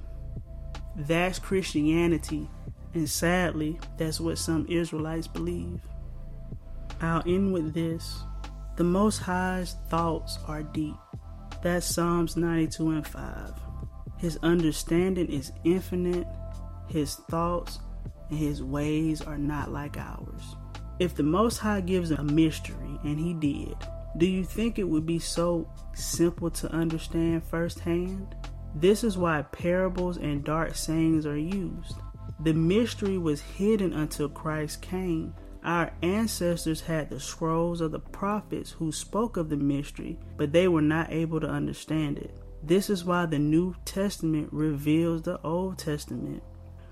[1.00, 2.50] That's Christianity,
[2.94, 5.80] and sadly, that's what some Israelites believe.
[7.00, 8.24] I'll end with this
[8.76, 10.98] The Most High's thoughts are deep.
[11.64, 13.54] That's Psalms 92 and 5.
[14.18, 16.28] His understanding is infinite,
[16.90, 17.80] his thoughts
[18.30, 20.58] and his ways are not like ours.
[21.00, 23.76] If the Most High gives a mystery, and he did,
[24.18, 28.36] do you think it would be so simple to understand firsthand?
[28.76, 31.96] This is why parables and dark sayings are used.
[32.42, 35.34] The mystery was hidden until Christ came.
[35.64, 40.68] Our ancestors had the scrolls of the prophets who spoke of the mystery, but they
[40.68, 42.34] were not able to understand it.
[42.64, 46.44] This is why the New Testament reveals the Old Testament.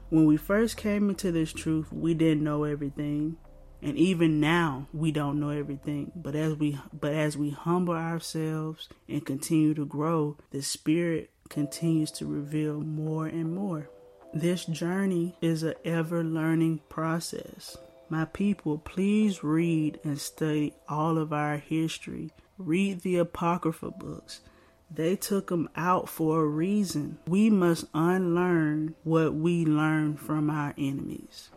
[0.09, 3.37] When we first came into this truth, we didn't know everything.
[3.81, 6.11] And even now, we don't know everything.
[6.15, 12.11] But as we but as we humble ourselves and continue to grow, the Spirit continues
[12.11, 13.89] to reveal more and more.
[14.33, 17.77] This journey is an ever learning process.
[18.09, 22.31] My people, please read and study all of our history.
[22.57, 24.41] Read the Apocrypha books.
[24.89, 27.17] They took them out for a reason.
[27.27, 31.49] We must unlearn what we learned from our enemies.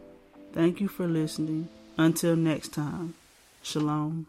[0.53, 1.69] Thank you for listening.
[1.97, 3.15] Until next time,
[3.63, 4.27] Shalom.